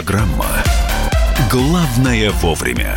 Программа 0.00 0.46
«Главное 1.50 2.30
вовремя». 2.30 2.96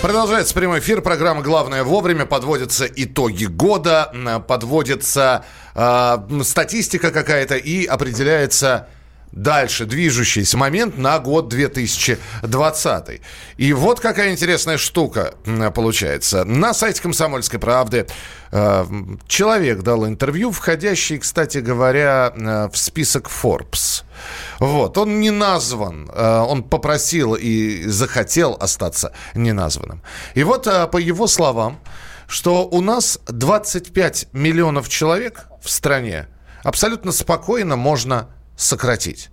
Продолжается 0.00 0.54
прямой 0.54 0.78
эфир. 0.78 1.02
Программа 1.02 1.42
«Главное 1.42 1.82
вовремя». 1.82 2.24
Подводятся 2.24 2.86
итоги 2.86 3.46
года, 3.46 4.12
подводится 4.46 5.44
э, 5.74 6.16
статистика 6.44 7.10
какая-то 7.10 7.56
и 7.56 7.86
определяется 7.86 8.86
дальше 9.32 9.84
движущийся 9.84 10.56
момент 10.56 10.98
на 10.98 11.18
год 11.18 11.48
2020. 11.48 13.20
И 13.56 13.72
вот 13.72 14.00
какая 14.00 14.32
интересная 14.32 14.78
штука 14.78 15.34
получается. 15.74 16.44
На 16.44 16.74
сайте 16.74 17.02
«Комсомольской 17.02 17.58
правды» 17.58 18.06
э, 18.50 18.84
человек 19.26 19.82
дал 19.82 20.06
интервью, 20.06 20.50
входящий, 20.50 21.18
кстати 21.18 21.58
говоря, 21.58 22.32
э, 22.34 22.68
в 22.72 22.76
список 22.76 23.28
Forbes. 23.28 24.04
Вот, 24.58 24.98
он 24.98 25.20
не 25.20 25.30
назван, 25.30 26.10
э, 26.12 26.38
он 26.38 26.62
попросил 26.62 27.34
и 27.34 27.84
захотел 27.86 28.56
остаться 28.60 29.12
неназванным. 29.34 30.02
И 30.34 30.42
вот 30.42 30.64
по 30.90 30.96
его 30.96 31.26
словам, 31.26 31.80
что 32.26 32.66
у 32.66 32.80
нас 32.80 33.18
25 33.26 34.28
миллионов 34.32 34.88
человек 34.88 35.46
в 35.62 35.70
стране 35.70 36.28
абсолютно 36.62 37.12
спокойно 37.12 37.76
можно 37.76 38.28
сократить. 38.58 39.30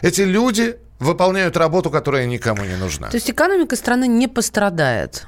Эти 0.00 0.22
люди 0.22 0.78
выполняют 1.02 1.56
работу, 1.56 1.90
которая 1.90 2.26
никому 2.26 2.64
не 2.64 2.76
нужна. 2.76 3.08
То 3.08 3.16
есть 3.16 3.30
экономика 3.30 3.76
страны 3.76 4.06
не 4.06 4.28
пострадает. 4.28 5.26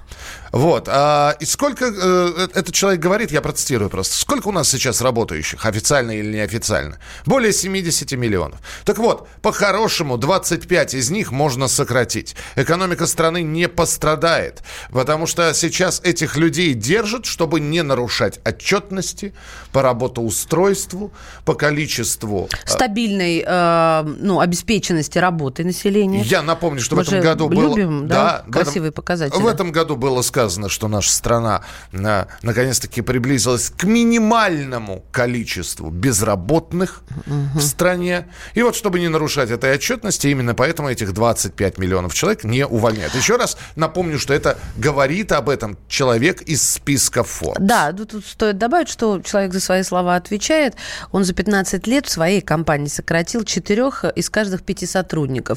Вот. 0.52 0.88
А, 0.88 1.36
и 1.40 1.44
сколько 1.44 1.86
э, 1.86 2.46
этот 2.54 2.72
человек 2.72 3.00
говорит, 3.00 3.32
я 3.32 3.40
процитирую 3.40 3.90
просто, 3.90 4.14
сколько 4.14 4.48
у 4.48 4.52
нас 4.52 4.68
сейчас 4.68 5.00
работающих, 5.00 5.66
официально 5.66 6.12
или 6.12 6.36
неофициально? 6.36 6.98
Более 7.26 7.52
70 7.52 8.12
миллионов. 8.12 8.60
Так 8.84 8.98
вот, 8.98 9.28
по-хорошему, 9.42 10.16
25 10.16 10.94
из 10.94 11.10
них 11.10 11.32
можно 11.32 11.66
сократить. 11.66 12.36
Экономика 12.54 13.06
страны 13.06 13.42
не 13.42 13.68
пострадает, 13.68 14.62
потому 14.92 15.26
что 15.26 15.52
сейчас 15.54 16.00
этих 16.04 16.36
людей 16.36 16.72
держат, 16.74 17.26
чтобы 17.26 17.58
не 17.58 17.82
нарушать 17.82 18.38
отчетности 18.44 19.34
по 19.72 19.82
работоустройству, 19.82 21.12
по 21.44 21.54
количеству... 21.54 22.48
Э, 22.52 22.70
Стабильной 22.70 23.44
э, 23.44 24.02
ну, 24.20 24.38
обеспеченности 24.38 25.18
работы 25.18 25.63
населения. 25.64 26.22
Я 26.22 26.42
напомню, 26.42 26.80
что 26.80 26.96
Мы 26.96 27.02
в 27.02 27.08
этом 27.08 27.20
году 27.20 27.48
было... 27.48 27.76
любим, 27.76 28.08
да, 28.08 28.44
да 28.46 28.52
красивые 28.52 28.90
этом, 28.90 29.02
показатели. 29.02 29.40
В 29.40 29.46
этом 29.46 29.72
году 29.72 29.96
было 29.96 30.22
сказано, 30.22 30.68
что 30.68 30.88
наша 30.88 31.10
страна 31.10 31.62
на, 31.92 32.28
наконец-таки 32.42 33.00
приблизилась 33.00 33.70
к 33.70 33.84
минимальному 33.84 35.04
количеству 35.10 35.90
безработных 35.90 37.02
угу. 37.26 37.58
в 37.58 37.62
стране. 37.62 38.28
И 38.54 38.62
вот, 38.62 38.76
чтобы 38.76 39.00
не 39.00 39.08
нарушать 39.08 39.50
этой 39.50 39.74
отчетности, 39.74 40.28
именно 40.28 40.54
поэтому 40.54 40.88
этих 40.88 41.12
25 41.12 41.78
миллионов 41.78 42.14
человек 42.14 42.44
не 42.44 42.66
увольняют. 42.66 43.14
Еще 43.14 43.36
раз 43.36 43.56
напомню, 43.76 44.18
что 44.18 44.34
это 44.34 44.58
говорит 44.76 45.32
об 45.32 45.48
этом 45.48 45.78
человек 45.88 46.42
из 46.42 46.68
списка 46.68 47.20
Forbes. 47.20 47.56
Да, 47.60 47.92
тут 47.92 48.24
стоит 48.24 48.58
добавить, 48.58 48.88
что 48.88 49.20
человек 49.22 49.52
за 49.52 49.60
свои 49.60 49.82
слова 49.82 50.16
отвечает. 50.16 50.74
Он 51.12 51.24
за 51.24 51.34
15 51.34 51.86
лет 51.86 52.06
в 52.06 52.10
своей 52.10 52.40
компании 52.40 52.88
сократил 52.88 53.44
четырех 53.44 54.04
из 54.04 54.30
каждых 54.30 54.62
пяти 54.62 54.86
сотрудников. 54.86 55.53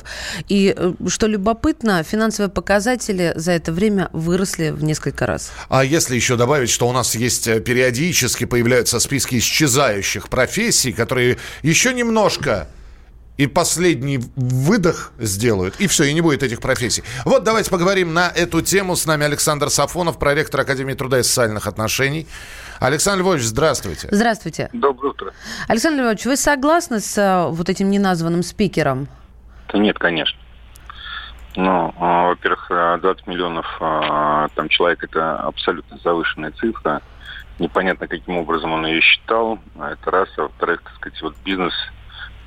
И, 0.48 0.74
э, 0.76 0.94
что 1.08 1.28
любопытно, 1.28 2.04
финансовые 2.04 2.50
показатели 2.50 3.34
за 3.36 3.54
это 3.54 3.72
время 3.72 4.10
выросли 4.14 4.70
в 4.70 4.84
несколько 4.84 5.26
раз. 5.26 5.52
А 5.70 5.84
если 5.84 6.16
еще 6.16 6.36
добавить, 6.36 6.70
что 6.70 6.88
у 6.88 6.92
нас 6.92 7.16
есть 7.16 7.48
э, 7.48 7.60
периодически 7.60 8.46
появляются 8.46 9.00
списки 9.00 9.38
исчезающих 9.38 10.30
профессий, 10.30 10.92
которые 10.92 11.38
еще 11.62 11.94
немножко 11.94 12.68
и 13.38 13.48
последний 13.48 14.20
выдох 14.36 15.12
сделают, 15.20 15.76
и 15.80 15.88
все, 15.88 16.06
и 16.06 16.14
не 16.14 16.22
будет 16.22 16.44
этих 16.44 16.60
профессий. 16.60 17.04
Вот 17.24 17.44
давайте 17.44 17.70
поговорим 17.70 18.14
на 18.14 18.30
эту 18.30 18.62
тему. 18.62 18.96
С 18.96 19.06
нами 19.06 19.26
Александр 19.26 19.70
Сафонов, 19.70 20.18
проректор 20.18 20.62
Академии 20.62 20.96
труда 20.96 21.20
и 21.20 21.24
социальных 21.24 21.68
отношений. 21.68 22.28
Александр 22.80 23.22
Львович, 23.22 23.44
здравствуйте. 23.44 24.08
Здравствуйте. 24.12 24.70
Доброе 24.74 25.10
утро. 25.10 25.34
Александр 25.68 26.04
Львович, 26.04 26.26
вы 26.26 26.36
согласны 26.36 27.00
с 27.00 27.18
э, 27.18 27.50
вот 27.50 27.70
этим 27.70 27.90
неназванным 27.90 28.44
спикером? 28.44 29.08
Да 29.70 29.78
нет, 29.80 29.98
конечно. 30.00 30.40
Ну, 31.56 31.94
а, 31.98 32.28
во-первых, 32.28 32.68
20 32.70 33.04
э, 33.04 33.32
миллионов 33.32 33.66
а, 33.80 34.48
там 34.50 34.70
человек 34.70 35.04
это 35.04 35.38
абсолютно 35.38 35.98
завышенная 35.98 36.52
цифра. 36.52 37.02
Непонятно, 37.58 38.08
каким 38.08 38.38
образом 38.38 38.74
он 38.74 38.86
ее 38.86 39.02
считал. 39.02 39.60
А 39.80 39.92
это 39.92 40.12
раз. 40.12 40.30
А 40.38 40.44
во-вторых, 40.44 40.84
так 40.84 40.94
сказать, 40.96 41.22
вот 41.22 41.36
бизнес, 41.44 41.74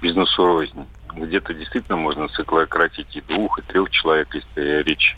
бизнесу 0.01 0.47
рознь. 0.47 0.87
Где-то 1.13 1.55
действительно 1.55 1.97
можно 1.97 2.29
сократить 2.29 3.17
и 3.17 3.21
двух, 3.23 3.59
и 3.59 3.63
трех 3.63 3.91
человек, 3.91 4.33
если 4.33 4.83
речь 4.85 5.17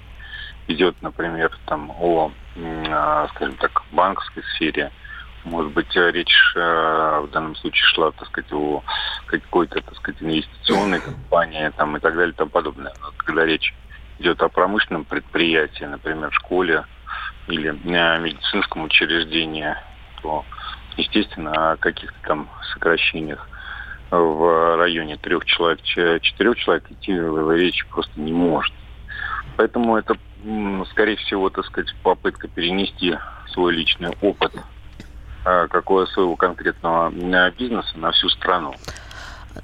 идет, 0.68 0.96
например, 1.02 1.50
там 1.66 1.91
о, 1.91 2.30
скажем 3.34 3.56
так, 3.56 3.82
банковской 3.92 4.42
сфере 4.54 4.91
может 5.44 5.72
быть, 5.72 5.97
э, 5.97 6.10
речь 6.12 6.34
э, 6.54 7.20
в 7.25 7.30
данном 7.30 7.56
случае 7.56 7.84
шла, 7.84 8.12
так 8.12 8.28
сказать, 8.28 8.53
о 8.53 8.82
какой-то, 9.26 9.80
так 9.80 9.97
сказать, 9.97 10.22
инвестиционной 10.22 11.00
компании 11.04 11.70
там, 11.76 11.97
и 11.97 12.00
так 12.00 12.14
далее 12.14 12.32
и 12.32 12.36
тому 12.36 12.50
подобное. 12.50 12.92
Но 13.00 13.10
когда 13.19 13.44
речь 13.44 13.75
идет 14.19 14.41
о 14.42 14.48
промышленном 14.48 15.04
предприятии, 15.04 15.84
например, 15.84 16.32
школе 16.32 16.84
или 17.48 17.70
э, 17.70 18.19
медицинском 18.20 18.84
учреждении, 18.84 19.75
то, 20.22 20.44
естественно, 20.97 21.72
о 21.72 21.76
каких-то 21.76 22.16
там 22.22 22.48
сокращениях 22.72 23.48
в 24.10 24.76
районе 24.76 25.16
трех 25.16 25.47
человек, 25.47 25.82
четырех 25.82 26.56
человек 26.59 26.84
идти 26.91 27.12
речь 27.56 27.86
просто 27.86 28.20
не 28.20 28.32
может. 28.32 28.74
Поэтому 29.56 29.97
это, 29.97 30.19
скорее 30.91 31.16
всего, 31.16 31.48
так 31.48 31.64
сказать, 31.64 31.94
попытка 32.03 32.47
перенести 32.47 33.16
свой 33.48 33.74
личный 33.74 34.10
опыт 34.20 34.53
Э, 35.44 35.66
какого 35.69 36.06
своего 36.06 36.36
конкретного 36.36 37.10
бизнеса 37.50 37.98
на 37.98 38.12
всю 38.12 38.28
страну. 38.28 38.75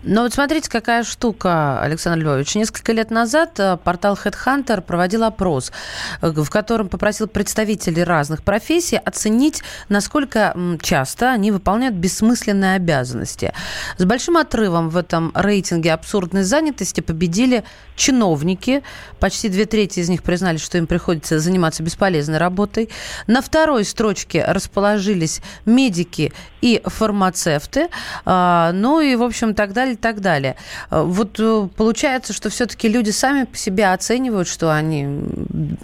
Но 0.03 0.23
вот 0.23 0.35
смотрите, 0.35 0.71
какая 0.71 1.05
штука, 1.05 1.81
Александр 1.81 2.25
Львович. 2.25 2.55
Несколько 2.55 2.93
лет 2.93 3.11
назад 3.11 3.59
э, 3.59 3.77
портал 3.83 4.19
Headhunter 4.23 4.81
проводил 4.81 5.25
опрос, 5.25 5.73
э, 6.21 6.31
в 6.31 6.51
котором 6.51 6.89
попросил 6.89 7.27
представителей 7.27 8.05
разных 8.05 8.43
профессий 8.43 8.97
оценить, 8.97 9.63
насколько 9.89 10.57
часто 10.81 11.31
они 11.31 11.51
выполняют 11.51 11.97
бессмысленные 11.97 12.77
обязанности. 12.77 13.53
С 13.97 14.05
большим 14.05 14.37
отрывом 14.37 14.89
в 14.89 14.97
этом 14.97 15.33
рейтинге 15.35 15.93
абсурдной 15.93 16.43
занятости 16.43 17.01
победили 17.01 17.65
чиновники. 17.97 18.83
Почти 19.21 19.49
две 19.49 19.67
трети 19.67 20.01
из 20.01 20.09
них 20.09 20.23
признали, 20.23 20.57
что 20.57 20.79
им 20.79 20.87
приходится 20.87 21.39
заниматься 21.39 21.83
бесполезной 21.83 22.39
работой. 22.39 22.89
На 23.27 23.43
второй 23.43 23.85
строчке 23.85 24.45
расположились 24.45 25.41
медики 25.67 26.33
и 26.61 26.81
фармацевты. 26.85 27.89
А, 28.25 28.73
ну 28.73 29.01
и, 29.01 29.17
в 29.17 29.23
общем, 29.23 29.55
тогда 29.55 29.78
далее, 29.79 29.95
и 29.95 29.97
так 29.97 30.21
далее. 30.21 30.57
Э, 30.91 31.03
вот 31.03 31.39
э, 31.41 31.69
получается, 31.77 32.33
что 32.33 32.51
все-таки 32.51 32.89
люди 32.89 33.11
сами 33.11 33.45
по 33.45 33.57
себе 33.57 33.93
оценивают, 33.93 34.49
что 34.49 34.75
они 34.75 35.23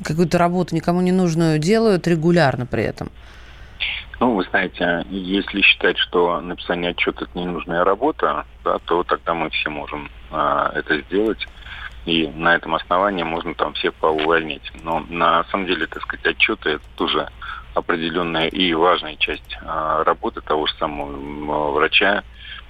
какую-то 0.04 0.38
работу 0.38 0.74
никому 0.74 1.00
не 1.00 1.12
нужную 1.12 1.58
делают 1.58 2.06
регулярно 2.06 2.66
при 2.66 2.82
этом. 2.82 3.10
Ну, 4.20 4.34
вы 4.34 4.44
знаете, 4.44 5.04
если 5.10 5.60
считать, 5.60 5.98
что 5.98 6.40
написание 6.40 6.90
отчета 6.90 7.24
это 7.24 7.38
ненужная 7.38 7.84
работа, 7.84 8.46
да, 8.64 8.78
то 8.84 9.02
тогда 9.02 9.34
мы 9.34 9.50
все 9.50 9.70
можем 9.70 10.10
а, 10.30 10.70
это 10.74 11.00
сделать. 11.02 11.46
И 12.06 12.28
на 12.34 12.54
этом 12.54 12.74
основании 12.74 13.24
можно 13.24 13.54
там 13.54 13.72
всех 13.74 13.94
поувольнять. 13.94 14.70
Но 14.82 15.04
на 15.08 15.44
самом 15.44 15.66
деле, 15.66 15.86
так 15.86 16.02
сказать, 16.02 16.26
отчеты 16.26 16.70
это 16.70 16.84
тоже 16.96 17.28
определенная 17.74 18.48
и 18.48 18.72
важная 18.74 19.16
часть 19.16 19.58
а, 19.62 20.04
работы 20.04 20.40
того 20.40 20.66
же 20.66 20.74
самого 20.74 21.72
врача, 21.72 22.22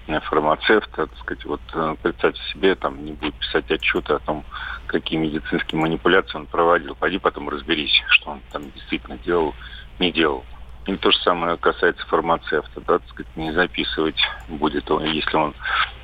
фармацевта, 0.07 1.07
так 1.07 1.19
сказать, 1.19 1.45
вот 1.45 1.61
э, 1.73 1.97
представьте 2.03 2.41
себе, 2.53 2.75
там 2.75 3.05
не 3.05 3.13
будет 3.13 3.35
писать 3.35 3.71
отчеты 3.71 4.15
о 4.15 4.19
том, 4.19 4.45
какие 4.87 5.19
медицинские 5.19 5.81
манипуляции 5.81 6.37
он 6.37 6.47
проводил. 6.47 6.95
Пойди 6.95 7.19
потом 7.19 7.49
разберись, 7.49 8.03
что 8.09 8.33
он 8.33 8.41
там 8.53 8.71
действительно 8.73 9.19
делал, 9.19 9.55
не 9.99 10.13
делал. 10.13 10.45
И 10.87 10.97
то 10.97 11.11
же 11.11 11.19
самое 11.19 11.57
касается 11.57 12.07
фармацевта, 12.07 12.81
да, 12.83 12.99
так 12.99 13.09
сказать, 13.09 13.37
не 13.37 13.53
записывать 13.53 14.21
будет 14.49 14.91
он, 14.91 15.05
если 15.05 15.37
он 15.37 15.55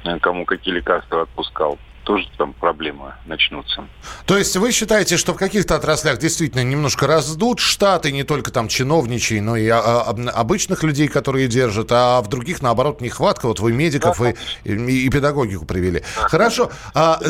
э, 0.04 0.18
кому 0.18 0.44
какие 0.44 0.74
лекарства 0.74 1.22
отпускал. 1.22 1.78
Тоже 2.04 2.28
там 2.38 2.52
проблемы 2.52 3.14
начнутся. 3.26 3.84
То 4.26 4.36
есть 4.36 4.56
вы 4.56 4.72
считаете, 4.72 5.16
что 5.16 5.34
в 5.34 5.36
каких-то 5.36 5.76
отраслях 5.76 6.18
действительно 6.18 6.62
немножко 6.62 7.06
раздут 7.06 7.60
штаты, 7.60 8.12
не 8.12 8.24
только 8.24 8.50
там 8.50 8.68
чиновничьи, 8.68 9.40
но 9.40 9.56
и 9.56 9.68
а, 9.68 9.80
а, 9.80 10.10
обычных 10.10 10.82
людей, 10.82 11.08
которые 11.08 11.48
держат, 11.48 11.92
а 11.92 12.20
в 12.22 12.28
других, 12.28 12.62
наоборот, 12.62 13.00
нехватка. 13.00 13.46
Вот 13.46 13.60
вы 13.60 13.72
медиков 13.72 14.18
да, 14.18 14.30
и, 14.30 14.34
и, 14.64 15.06
и 15.06 15.10
педагогику 15.10 15.64
привели. 15.64 16.02
Да, 16.16 16.28
Хорошо. 16.28 16.70
А, 16.94 17.20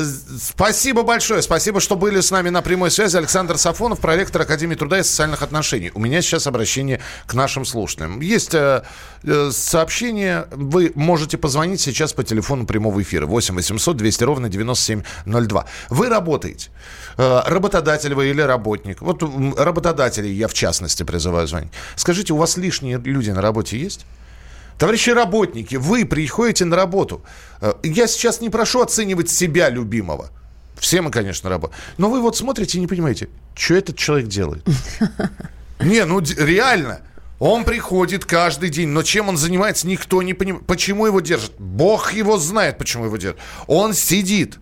спасибо 0.41 1.03
большое. 1.03 1.43
Спасибо, 1.43 1.81
что 1.81 1.97
были 1.97 2.21
с 2.21 2.31
нами 2.31 2.51
на 2.51 2.63
прямой 2.63 2.91
связи. 2.91 3.17
Александр 3.17 3.59
Сафонов, 3.59 4.01
проректор 4.01 4.43
Академии 4.43 4.75
труда 4.77 5.01
и 5.01 5.03
социальных 5.03 5.43
отношений. 5.43 5.91
У 5.95 6.01
меня 6.01 6.23
сейчас 6.23 6.47
обращение 6.47 7.01
к 7.27 7.35
нашим 7.35 7.65
слушателям. 7.65 8.21
Есть 8.21 8.55
э, 8.55 8.83
э 9.25 9.51
сообщение. 9.53 10.47
Вы 10.53 10.93
можете 10.95 11.39
позвонить 11.39 11.81
сейчас 11.81 12.13
по 12.13 12.23
телефону 12.25 12.67
прямого 12.67 13.01
эфира. 13.03 13.27
8 13.27 13.55
800 13.55 13.97
200 13.97 14.25
ровно 14.25 14.49
9702. 14.65 15.67
Вы 15.91 16.09
работаете. 16.09 16.71
Э, 17.17 17.43
работодатель 17.47 18.15
вы 18.15 18.31
или 18.31 18.41
работник. 18.41 19.03
Вот 19.03 19.23
работодателей 19.59 20.33
я 20.33 20.49
в 20.49 20.55
частности 20.55 21.03
призываю 21.03 21.47
звонить. 21.47 21.73
Скажите, 21.97 22.33
у 22.33 22.37
вас 22.37 22.57
лишние 22.57 22.99
люди 22.99 23.31
на 23.31 23.43
работе 23.43 23.79
есть? 23.79 24.07
Товарищи 24.79 25.11
работники, 25.11 25.77
вы 25.77 26.07
приходите 26.07 26.65
на 26.65 26.77
работу. 26.77 27.23
Э, 27.61 27.75
я 27.83 28.07
сейчас 28.07 28.41
не 28.41 28.49
прошу 28.49 28.81
оценивать 28.81 29.29
себя 29.31 29.69
любимого. 29.69 30.31
Все 30.79 31.03
мы, 31.03 31.11
конечно, 31.11 31.51
работаем. 31.51 31.79
Но 31.99 32.09
вы 32.09 32.21
вот 32.21 32.37
смотрите 32.37 32.79
и 32.79 32.81
не 32.81 32.87
понимаете, 32.87 33.29
что 33.55 33.75
этот 33.75 33.97
человек 33.99 34.29
делает. 34.29 34.67
Не, 35.81 36.05
ну 36.05 36.21
реально. 36.21 37.01
Он 37.41 37.65
приходит 37.65 38.27
каждый 38.27 38.69
день, 38.69 38.89
но 38.89 39.03
чем 39.03 39.31
он 39.31 39.39
занимается, 39.39 39.89
никто 39.89 40.23
не 40.23 40.35
понимает. 40.35 40.67
Почему 40.67 41.07
его 41.07 41.21
держат? 41.21 41.53
Бог 41.59 42.13
его 42.13 42.37
знает, 42.37 42.77
почему 42.77 43.07
его 43.07 43.17
держат. 43.17 43.41
Он 43.67 43.95
сидит. 43.95 44.59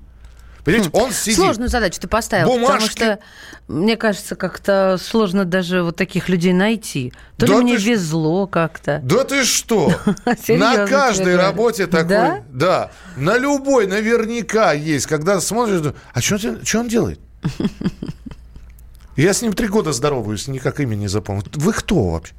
Понимаете, 0.64 0.90
он 0.92 1.12
сидит. 1.12 1.36
Сложную 1.36 1.68
задачу 1.70 2.00
ты 2.00 2.06
поставил. 2.06 2.46
Бумажки. 2.46 2.90
Потому 2.90 2.90
что, 2.90 3.18
мне 3.66 3.96
кажется, 3.96 4.36
как-то 4.36 4.96
сложно 5.02 5.44
даже 5.44 5.82
вот 5.82 5.96
таких 5.96 6.28
людей 6.28 6.52
найти. 6.52 7.12
То 7.36 7.46
да 7.46 7.54
ли 7.54 7.62
мне 7.62 7.78
ш... 7.78 7.90
везло 7.90 8.46
как-то. 8.46 9.00
Да 9.02 9.24
ты 9.24 9.44
что? 9.44 9.92
На 10.48 10.86
каждой 10.86 11.34
работе 11.34 11.88
такой. 11.88 12.42
Да? 12.52 12.92
На 13.16 13.38
любой 13.38 13.88
наверняка 13.88 14.72
есть. 14.72 15.06
Когда 15.06 15.40
смотришь, 15.40 15.94
а 16.12 16.20
что 16.20 16.78
он 16.78 16.86
делает? 16.86 17.18
Я 19.16 19.32
с 19.32 19.42
ним 19.42 19.52
три 19.52 19.66
года 19.66 19.92
здороваюсь, 19.92 20.46
никак 20.46 20.78
имя 20.78 20.94
не 20.94 21.08
запомнил. 21.08 21.44
Вы 21.54 21.72
кто 21.72 22.10
вообще? 22.10 22.34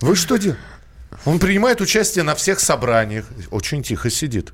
Вы 0.00 0.16
что 0.16 0.36
делаете? 0.36 0.62
Он 1.24 1.38
принимает 1.38 1.80
участие 1.80 2.22
на 2.24 2.34
всех 2.34 2.60
собраниях. 2.60 3.26
Очень 3.50 3.82
тихо 3.82 4.10
сидит. 4.10 4.52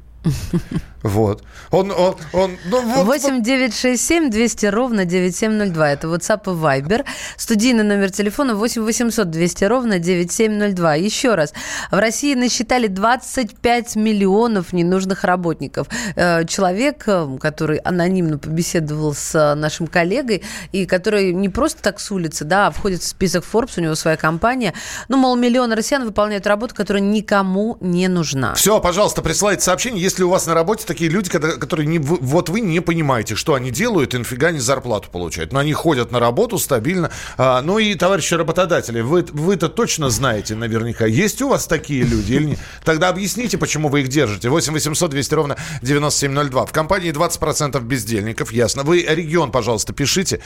Вот. 1.07 1.43
Он, 1.71 1.91
он, 1.91 2.17
он, 2.33 2.57
ну, 2.67 2.83
вот, 2.83 3.07
8 3.07 3.43
9 3.43 3.75
6 3.75 4.03
7 4.03 4.31
200 4.31 4.67
ровно 4.67 5.05
9702. 5.05 5.91
Это 5.93 6.09
WhatsApp 6.09 6.43
и 6.45 6.57
Viber. 6.57 7.05
Студийный 7.37 7.85
номер 7.85 8.11
телефона 8.11 8.55
8 8.55 8.83
800 8.83 9.31
200 9.31 9.65
ровно 9.65 9.99
9702. 9.99 10.95
Еще 10.95 11.35
раз. 11.35 11.53
В 11.91 11.99
России 11.99 12.35
насчитали 12.35 12.89
25 12.89 13.97
миллионов 13.97 14.73
ненужных 14.73 15.25
работников. 15.25 15.87
Э, 16.17 16.45
человек, 16.45 17.05
э, 17.07 17.39
который 17.41 17.79
анонимно 17.79 18.39
побеседовал 18.39 19.15
с 19.15 19.55
нашим 19.55 19.87
коллегой, 19.87 20.43
и 20.73 20.87
который 20.87 21.33
не 21.33 21.49
просто 21.49 21.83
так 21.83 22.01
с 22.01 22.11
улицы, 22.11 22.45
да, 22.45 22.67
а 22.69 22.71
входит 22.71 23.03
в 23.03 23.07
список 23.07 23.45
Forbes, 23.51 23.73
у 23.77 23.81
него 23.81 23.95
своя 23.95 24.17
компания. 24.17 24.75
Ну, 25.09 25.17
мол, 25.17 25.37
миллион 25.37 25.73
россиян 25.73 26.05
выполняют 26.05 26.47
работу, 26.47 26.75
которая 26.75 27.03
никому 27.03 27.77
не 27.81 28.09
нужна. 28.09 28.55
Все, 28.55 28.81
пожалуйста, 28.81 29.23
присылайте 29.23 29.63
сообщение, 29.63 30.03
если 30.03 30.23
у 30.25 30.31
вас 30.31 30.47
на 30.47 30.55
работе 30.55 30.85
такие 30.87 30.96
люди, 31.05 31.31
которые 31.31 31.87
не, 31.87 31.99
вот 31.99 32.49
вы 32.49 32.61
не 32.61 32.81
понимаете, 32.81 33.35
что 33.35 33.55
они 33.55 33.71
делают, 33.71 34.15
и 34.15 34.19
нифига 34.19 34.51
не 34.51 34.59
зарплату 34.59 35.09
получают. 35.11 35.53
Но 35.53 35.59
они 35.59 35.73
ходят 35.73 36.13
на 36.13 36.21
работу 36.21 36.59
стабильно. 36.59 37.11
А, 37.37 37.63
ну 37.63 37.79
и, 37.79 37.95
товарищи 37.95 38.35
работодатели, 38.35 39.01
вы, 39.01 39.25
вы-то 39.33 39.69
точно 39.69 40.11
знаете 40.11 40.55
наверняка, 40.55 41.07
есть 41.07 41.43
у 41.43 41.49
вас 41.49 41.67
такие 41.67 42.03
люди 42.03 42.35
или 42.35 42.45
нет? 42.45 42.59
Тогда 42.85 43.09
объясните, 43.09 43.59
почему 43.59 43.89
вы 43.89 44.03
их 44.03 44.09
держите. 44.09 44.49
8 44.49 44.73
800 44.73 45.11
200 45.11 45.35
ровно 45.35 45.57
9702. 45.83 46.67
В 46.67 46.73
компании 46.73 47.13
20% 47.13 47.81
бездельников, 47.83 48.53
ясно. 48.53 48.83
Вы 48.83 49.03
регион, 49.03 49.51
пожалуйста, 49.51 49.93
пишите. 49.93 50.41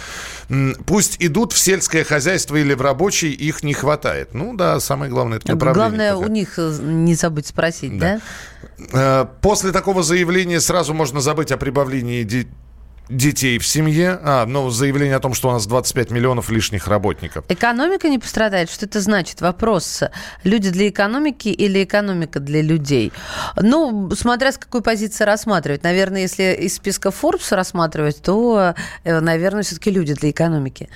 Пусть 0.87 1.17
идут 1.21 1.53
в 1.53 1.59
сельское 1.59 2.05
хозяйство 2.05 2.57
или 2.57 2.75
в 2.75 2.83
рабочий, 2.83 3.31
их 3.31 3.63
не 3.63 3.75
хватает. 3.75 4.35
Ну 4.35 4.55
да, 4.55 4.81
самое 4.81 5.11
главное, 5.11 5.39
это 5.39 5.53
направление. 5.53 5.89
Главное 5.89 6.15
пока. 6.15 6.27
у 6.27 6.29
них 6.31 6.59
э, 6.59 6.79
не 6.81 7.15
забыть 7.15 7.47
спросить, 7.47 7.99
да? 7.99 8.17
да? 8.17 8.21
Э, 8.93 9.27
после 9.41 9.73
такого 9.73 10.03
заявления 10.03 10.61
сразу 10.61 10.95
можно 10.95 11.21
забыть 11.21 11.53
о 11.53 11.57
прибавлении 11.57 12.23
детей 13.11 13.59
в 13.59 13.67
семье. 13.67 14.19
А, 14.23 14.47
ну, 14.47 14.71
заявление 14.71 15.17
о 15.17 15.21
том, 15.21 15.35
что 15.35 15.49
у 15.49 15.53
нас 15.53 15.67
25 15.67 16.11
миллионов 16.11 16.51
лишних 16.51 16.87
работников. 16.89 17.45
Экономика 17.49 18.09
не 18.09 18.19
пострадает? 18.19 18.71
Что 18.71 18.87
это 18.87 19.01
значит? 19.01 19.41
Вопрос. 19.41 20.03
Люди 20.45 20.71
для 20.71 20.89
экономики 20.89 21.49
или 21.49 21.85
экономика 21.85 22.41
для 22.41 22.63
людей? 22.63 23.13
Ну, 23.57 24.11
смотря 24.15 24.53
с 24.53 24.59
какой 24.59 24.83
позиции 24.83 25.25
рассматривать. 25.25 25.83
Наверное, 25.83 26.23
если 26.23 26.55
из 26.55 26.77
списка 26.77 27.11
Forbes 27.11 27.55
рассматривать, 27.55 28.23
то, 28.23 28.75
э, 29.05 29.21
наверное, 29.21 29.63
все-таки 29.63 29.91
люди 29.91 30.15
для 30.15 30.31
экономики. 30.31 30.89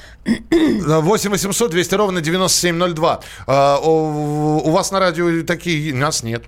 8 0.50 1.31
800 1.31 1.70
200 1.70 1.94
ровно 1.94 2.20
9702. 2.20 3.20
А, 3.46 3.78
у, 3.78 4.58
у 4.58 4.70
вас 4.70 4.93
на 4.93 5.00
радио 5.00 5.43
такие... 5.44 5.93
У 5.93 5.96
нас 5.96 6.22
нет. 6.22 6.44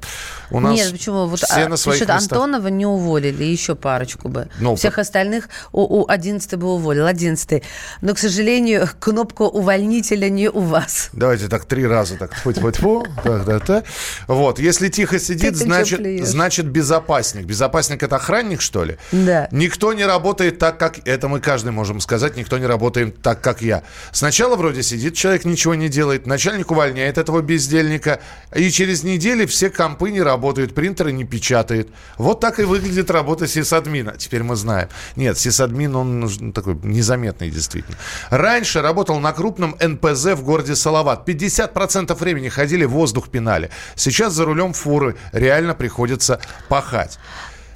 У 0.51 0.61
нас 0.61 0.77
нет, 0.77 0.93
почему? 0.93 1.27
Вот, 1.27 1.41
все 1.41 1.65
а, 1.65 1.69
на 1.69 1.77
своих 1.77 2.01
местах. 2.01 2.23
Антонова 2.23 2.69
не 2.69 2.87
уволили, 2.87 3.45
еще 3.45 3.75
парочку 3.75 4.29
бы. 4.29 4.49
Ну, 4.61 4.77
Всех 4.77 4.99
остальных 4.99 5.49
у, 5.73 6.03
у 6.03 6.09
11 6.09 6.55
бы 6.57 6.69
уволил, 6.69 7.07
11 7.07 7.63
Но, 8.01 8.15
к 8.15 8.19
сожалению, 8.19 8.89
кнопка 9.01 9.43
увольнителя 9.43 10.29
не 10.29 10.49
у 10.49 10.61
вас. 10.61 11.11
Давайте 11.13 11.49
так 11.49 11.65
три 11.65 11.87
раза 11.87 12.17
так 12.17 12.35
тьфу 12.35 12.53
тьфу 12.53 12.71
тьфу 12.71 13.07
да, 13.25 13.39
да, 13.39 13.59
да. 13.61 13.83
Вот, 14.27 14.59
если 14.59 14.89
тихо 14.89 15.19
сидит, 15.19 15.57
значит, 15.57 16.01
значит 16.27 16.67
безопасник. 16.67 17.45
Безопасник 17.47 18.03
это 18.03 18.17
охранник, 18.17 18.61
что 18.61 18.85
ли? 18.85 18.97
Да. 19.13 19.49
Никто 19.51 19.93
не 19.93 20.05
работает 20.05 20.59
так, 20.59 20.79
как... 20.79 21.07
Это 21.07 21.29
мы 21.29 21.41
каждый 21.41 21.73
можем 21.73 22.01
сказать, 22.01 22.37
никто 22.37 22.59
не 22.59 22.67
работает 22.67 23.21
так, 23.23 23.41
как 23.41 23.63
я. 23.63 23.83
Сначала 24.13 24.57
вроде 24.57 24.83
сидит 24.83 25.15
человек, 25.15 25.45
ничего 25.45 25.75
не 25.75 25.89
делает, 25.89 26.27
начальник 26.27 26.71
увольняет 26.71 27.19
этого 27.19 27.41
бездельника, 27.43 28.21
и 28.55 28.71
через 28.71 29.03
неделю 29.03 29.47
все 29.47 29.71
компы 29.71 30.11
не 30.11 30.23
работают, 30.23 30.75
принтеры 30.75 31.13
не 31.13 31.25
печатают. 31.25 31.89
Вот 32.19 32.41
так 32.41 32.59
и 32.59 32.65
выглядит 32.65 33.11
работа 33.11 33.47
сисадмина. 33.47 34.15
Теперь 34.19 34.43
мы 34.43 34.57
знаем. 34.57 34.89
Нет, 35.17 35.39
сисадмин, 35.51 35.95
он 35.95 36.53
такой 36.53 36.77
незаметный 36.83 37.51
действительно. 37.51 37.97
Раньше 38.31 38.83
работал 38.83 39.19
на 39.21 39.33
крупном 39.33 39.77
НПЗ 39.81 40.35
в 40.35 40.43
городе 40.43 40.75
Салават. 40.75 41.29
50% 41.29 42.15
времени 42.17 42.49
ходили, 42.49 42.85
воздух 42.85 43.29
пинали. 43.29 43.71
Сейчас 43.95 44.33
за 44.33 44.45
рулем 44.45 44.73
фуры 44.73 45.17
реально 45.33 45.75
приходится 45.75 46.41
пахать. 46.69 47.19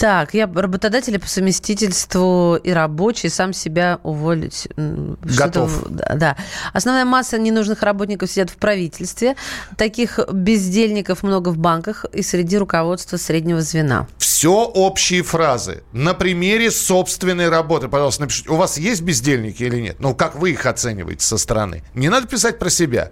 Так, 0.00 0.32
я 0.32 0.46
работодатель 0.46 1.18
по 1.18 1.28
совместительству 1.28 2.56
и 2.56 2.70
рабочий, 2.70 3.28
сам 3.28 3.52
себя 3.52 4.00
уволить. 4.02 4.66
Готов. 4.74 5.90
Да, 5.90 6.14
да. 6.14 6.36
Основная 6.72 7.04
масса 7.04 7.38
ненужных 7.38 7.82
работников 7.82 8.30
сидят 8.30 8.48
в 8.48 8.56
правительстве. 8.56 9.36
Таких 9.76 10.18
бездельников 10.32 11.22
много 11.22 11.50
в 11.50 11.58
банках 11.58 12.06
и 12.14 12.22
среди 12.22 12.56
руководства 12.56 13.18
среднего 13.18 13.60
звена. 13.60 14.08
Все 14.16 14.64
общие 14.64 15.22
фразы. 15.22 15.82
На 15.92 16.14
примере 16.14 16.70
собственной 16.70 17.50
работы, 17.50 17.88
пожалуйста, 17.88 18.22
напишите. 18.22 18.48
У 18.48 18.56
вас 18.56 18.78
есть 18.78 19.02
бездельники 19.02 19.64
или 19.64 19.82
нет? 19.82 19.96
Ну, 19.98 20.14
как 20.14 20.34
вы 20.34 20.52
их 20.52 20.64
оцениваете 20.64 21.26
со 21.26 21.36
стороны? 21.36 21.82
Не 21.92 22.08
надо 22.08 22.26
писать 22.26 22.58
про 22.58 22.70
себя. 22.70 23.10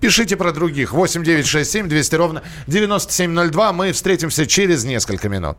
Пишите 0.00 0.36
про 0.36 0.50
других. 0.50 0.92
8 0.92 1.22
9 1.22 1.46
6 1.46 1.70
7 1.70 1.88
200 1.88 2.14
ровно 2.16 2.42
9702. 2.66 3.72
Мы 3.72 3.92
встретимся 3.92 4.48
через 4.48 4.82
несколько 4.82 5.28
минут. 5.28 5.58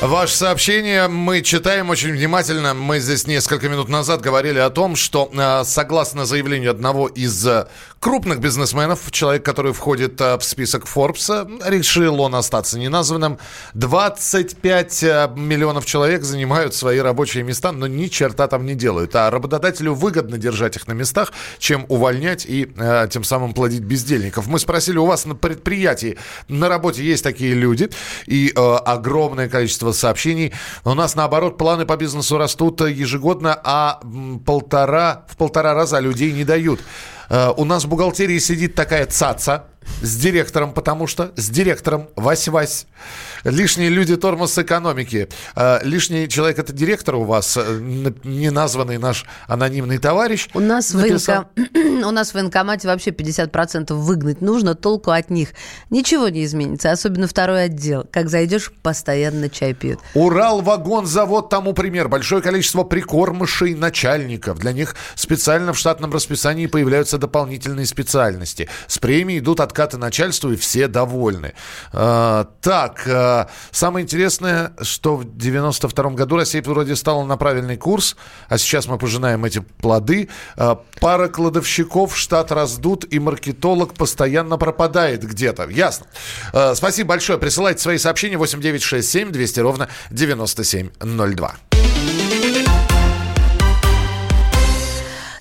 Ваше 0.00 0.36
сообщение 0.36 1.08
мы 1.08 1.42
читаем 1.42 1.90
очень 1.90 2.12
внимательно. 2.12 2.72
Мы 2.72 3.00
здесь 3.00 3.26
несколько 3.26 3.68
минут 3.68 3.88
назад 3.88 4.20
говорили 4.20 4.60
о 4.60 4.70
том, 4.70 4.94
что 4.94 5.28
э, 5.32 5.64
согласно 5.64 6.24
заявлению 6.24 6.70
одного 6.70 7.08
из 7.08 7.44
э, 7.44 7.66
крупных 8.00 8.40
бизнесменов, 8.40 9.10
человек, 9.10 9.44
который 9.44 9.72
входит 9.72 10.20
э, 10.20 10.38
в 10.38 10.44
список 10.44 10.84
Forbes, 10.84 11.60
решил 11.68 12.20
он 12.20 12.34
остаться 12.34 12.78
неназванным. 12.78 13.38
25 13.74 15.02
миллионов 15.36 15.86
человек 15.86 16.22
занимают 16.22 16.74
свои 16.74 16.98
рабочие 16.98 17.42
места, 17.42 17.72
но 17.72 17.86
ни 17.86 18.06
черта 18.06 18.46
там 18.46 18.66
не 18.66 18.74
делают. 18.74 19.14
А 19.16 19.30
работодателю 19.30 19.94
выгодно 19.94 20.38
держать 20.38 20.76
их 20.76 20.86
на 20.86 20.92
местах, 20.92 21.32
чем 21.58 21.86
увольнять 21.88 22.46
и 22.46 22.72
тем 23.10 23.24
самым 23.24 23.54
плодить 23.54 23.82
бездельников. 23.82 24.46
Мы 24.46 24.58
спросили, 24.58 24.98
у 24.98 25.06
вас 25.06 25.24
на 25.24 25.34
предприятии, 25.34 26.18
на 26.48 26.68
работе 26.68 27.02
есть 27.02 27.24
такие 27.24 27.54
люди, 27.54 27.90
и 28.26 28.52
огромное 28.54 29.48
количество 29.48 29.92
сообщений. 29.92 30.52
У 30.84 30.94
нас, 30.94 31.14
наоборот, 31.14 31.58
планы 31.58 31.86
по 31.86 31.96
бизнесу 31.96 32.38
растут 32.38 32.80
ежегодно, 32.80 33.58
а 33.64 34.00
полтора, 34.44 35.24
в 35.28 35.36
полтора 35.36 35.74
раза 35.74 35.98
людей 35.98 36.32
не 36.32 36.44
дают. 36.44 36.80
Э, 37.28 37.52
у 37.56 37.64
нас 37.64 37.84
в 37.84 37.88
бухгалтерии 37.88 38.38
сидит 38.38 38.74
такая 38.74 39.06
цаца, 39.06 39.64
с 40.02 40.16
директором, 40.16 40.72
потому 40.72 41.06
что 41.06 41.32
с 41.36 41.48
директором 41.48 42.08
Вась-Вась. 42.16 42.86
Лишние 43.44 43.88
люди 43.88 44.16
тормоз 44.16 44.56
экономики. 44.58 45.28
А, 45.54 45.80
лишний 45.82 46.28
человек 46.28 46.58
это 46.58 46.72
директор 46.72 47.16
у 47.16 47.24
вас, 47.24 47.56
э, 47.56 47.80
не 48.24 48.50
названный 48.50 48.98
наш 48.98 49.24
анонимный 49.46 49.98
товарищ. 49.98 50.48
У 50.54 50.60
нас, 50.60 50.92
в, 50.92 51.00
военком... 51.00 51.48
у 52.06 52.10
нас 52.10 52.30
в 52.30 52.34
военкомате 52.34 52.88
вообще 52.88 53.10
50% 53.10 53.92
выгнать 53.94 54.40
нужно, 54.40 54.74
толку 54.74 55.10
от 55.10 55.30
них. 55.30 55.50
Ничего 55.90 56.28
не 56.28 56.44
изменится, 56.44 56.90
особенно 56.92 57.26
второй 57.26 57.64
отдел. 57.64 58.06
Как 58.10 58.28
зайдешь, 58.28 58.72
постоянно 58.82 59.48
чай 59.48 59.74
пьют. 59.74 59.98
Урал-вагон-завод 60.14 61.48
тому 61.48 61.72
пример. 61.72 62.08
Большое 62.08 62.42
количество 62.42 62.84
прикормышей 62.84 63.74
начальников. 63.74 64.58
Для 64.58 64.72
них 64.72 64.94
специально 65.14 65.72
в 65.72 65.78
штатном 65.78 66.12
расписании 66.12 66.66
появляются 66.66 67.18
дополнительные 67.18 67.86
специальности. 67.86 68.68
С 68.86 68.98
премией 68.98 69.40
идут 69.40 69.60
откаты 69.60 69.88
откаты 69.88 69.98
начальству, 69.98 70.52
и 70.52 70.56
все 70.56 70.88
довольны. 70.88 71.54
А, 71.92 72.46
так, 72.60 73.02
а, 73.06 73.27
самое 73.70 74.04
интересное, 74.04 74.72
что 74.82 75.16
в 75.16 75.36
92 75.36 76.10
году 76.10 76.36
Россия 76.36 76.62
вроде 76.62 76.96
стала 76.96 77.24
на 77.24 77.36
правильный 77.36 77.76
курс, 77.76 78.16
а 78.48 78.58
сейчас 78.58 78.86
мы 78.86 78.98
пожинаем 78.98 79.44
эти 79.44 79.60
плоды. 79.60 80.28
А, 80.56 80.80
пара 81.00 81.28
кладовщиков, 81.28 82.16
штат 82.16 82.52
раздут, 82.52 83.04
и 83.12 83.18
маркетолог 83.18 83.94
постоянно 83.94 84.56
пропадает 84.58 85.24
где-то. 85.24 85.68
Ясно. 85.68 86.06
А, 86.52 86.74
спасибо 86.74 87.10
большое. 87.10 87.38
Присылайте 87.38 87.80
свои 87.80 87.98
сообщения 87.98 88.36
8967 88.36 89.30
200 89.30 89.60
ровно 89.60 89.88
9702. 90.10 91.56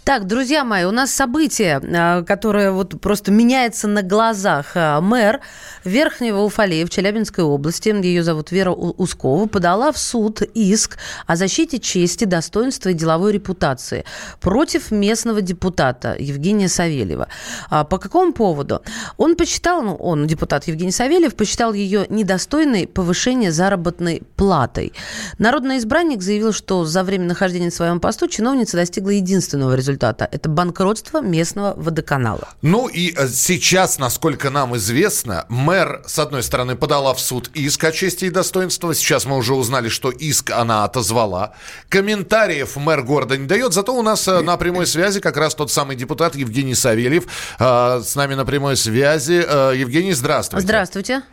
Так, 0.08 0.26
друзья 0.26 0.64
мои, 0.64 0.86
у 0.86 0.92
нас 0.92 1.12
событие, 1.12 1.82
а, 1.84 2.24
которое 2.24 2.72
вот 2.72 3.02
просто 3.02 3.30
меняется 3.30 3.90
на 3.90 4.04
глазах. 4.04 4.68
А, 4.76 5.02
мэр 5.02 5.42
Верхнего 5.84 6.44
Уфалея 6.44 6.86
в 6.86 6.90
Челябинской 6.90 7.44
области, 7.44 7.90
ее 7.90 8.24
зовут 8.24 8.52
Вера 8.52 8.72
Ускова, 8.72 9.48
подала 9.48 9.92
в 9.92 9.98
суд 9.98 10.42
иск 10.54 10.98
о 11.26 11.36
защите 11.36 11.80
чести, 11.80 12.24
достоинства 12.24 12.88
и 12.88 12.94
деловой 12.94 13.34
репутации 13.34 14.06
против 14.40 14.92
местного 14.92 15.42
депутата 15.42 16.16
Евгения 16.18 16.70
Савельева. 16.70 17.28
А, 17.70 17.84
по 17.84 17.98
какому 17.98 18.32
поводу? 18.32 18.84
Он 19.18 19.36
посчитал, 19.36 19.82
ну, 19.82 19.96
он, 19.96 20.26
депутат 20.26 20.70
Евгений 20.70 20.94
Савельев, 20.94 21.36
посчитал 21.36 21.74
ее 21.74 22.06
недостойной 22.08 22.88
повышения 22.88 23.52
заработной 23.52 24.24
платой. 24.38 24.94
Народный 25.38 25.80
избранник 25.80 26.22
заявил, 26.22 26.54
что 26.54 26.86
за 26.86 27.04
время 27.04 27.26
нахождения 27.26 27.66
на 27.66 27.72
своем 27.72 28.00
посту 28.00 28.30
чиновница 28.30 28.78
достигла 28.78 29.10
единственного 29.10 29.74
результата 29.74 29.97
результата. 29.98 30.27
Это 30.32 30.50
банкротство 30.50 31.22
местного 31.22 31.74
водоканала. 31.75 32.48
Ну 32.62 32.88
и 32.88 33.13
э, 33.16 33.27
сейчас, 33.27 34.00
насколько 34.00 34.50
нам 34.50 34.75
известно, 34.77 35.46
мэр, 35.50 36.04
с 36.06 36.20
одной 36.20 36.44
стороны, 36.44 36.75
подала 36.75 37.13
в 37.13 37.20
суд 37.20 37.50
иск 37.54 37.84
о 37.84 37.92
чести 37.92 38.25
и 38.25 38.30
достоинства. 38.30 38.94
Сейчас 38.94 39.25
мы 39.25 39.38
уже 39.38 39.54
узнали, 39.54 39.89
что 39.89 40.12
иск 40.12 40.51
она 40.51 40.84
отозвала. 40.84 41.54
Комментариев 41.89 42.75
мэр 42.75 43.04
города 43.04 43.38
не 43.38 43.48
дает. 43.48 43.74
Зато 43.74 43.94
у 43.94 44.01
нас 44.01 44.27
э, 44.27 44.42
на 44.42 44.58
прямой 44.58 44.86
связи 44.86 45.20
как 45.20 45.38
раз 45.38 45.56
тот 45.56 45.72
самый 45.72 45.96
депутат 45.96 46.36
Евгений 46.36 46.75
Савельев. 46.75 47.25
Э, 47.60 48.01
с 48.04 48.16
нами 48.16 48.36
на 48.36 48.46
прямой 48.46 48.77
связи. 48.77 49.46
Евгений, 49.77 50.13
здравствуйте. 50.13 50.66
Здравствуйте. 50.66 51.24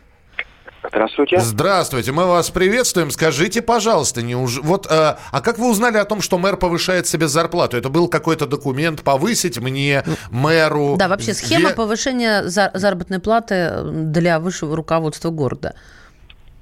Здравствуйте. 0.89 1.39
Здравствуйте, 1.39 2.11
мы 2.11 2.25
вас 2.25 2.49
приветствуем. 2.51 3.11
Скажите, 3.11 3.61
пожалуйста, 3.61 4.21
неуж... 4.21 4.59
вот, 4.61 4.85
э, 4.85 4.89
а 4.89 5.41
как 5.41 5.57
вы 5.57 5.69
узнали 5.69 5.97
о 5.97 6.05
том, 6.05 6.21
что 6.21 6.37
мэр 6.37 6.57
повышает 6.57 7.07
себе 7.07 7.27
зарплату? 7.27 7.77
Это 7.77 7.89
был 7.89 8.07
какой-то 8.07 8.45
документ 8.45 9.03
повысить 9.03 9.59
мне, 9.59 10.03
мэру? 10.31 10.95
Да, 10.97 11.07
вообще 11.07 11.33
схема 11.33 11.69
Ве... 11.69 11.75
повышения 11.75 12.43
зар- 12.43 12.71
заработной 12.73 13.19
платы 13.19 13.81
для 13.83 14.39
высшего 14.39 14.75
руководства 14.75 15.29
города. 15.29 15.75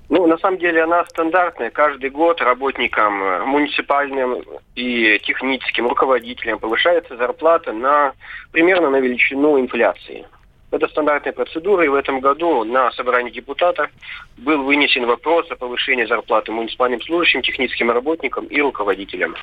Ну, 0.09 0.27
на 0.27 0.37
самом 0.37 0.59
деле 0.59 0.83
она 0.83 1.03
стандартная. 1.05 1.71
Каждый 1.71 2.09
год 2.09 2.39
работникам 2.41 3.23
э, 3.23 3.45
муниципальным 3.45 4.43
и 4.75 5.19
техническим 5.23 5.87
руководителям 5.87 6.59
повышается 6.59 7.17
зарплата 7.17 7.71
на 7.71 8.13
примерно 8.51 8.89
на 8.89 8.97
величину 8.97 9.59
инфляции. 9.59 10.25
Это 10.73 10.87
стандартная 10.87 11.33
процедура, 11.33 11.85
и 11.85 11.87
в 11.87 11.93
этом 11.93 12.19
году 12.19 12.63
на 12.63 12.91
собрании 12.93 13.29
депутатов 13.29 13.91
был 14.37 14.63
вынесен 14.63 15.05
вопрос 15.05 15.45
о 15.51 15.55
повышении 15.55 16.03
зарплаты 16.05 16.51
муниципальным 16.51 16.99
служащим, 17.03 17.43
техническим 17.43 17.91
работникам 17.91 18.45
и 18.47 18.59
руководителям. 18.59 19.35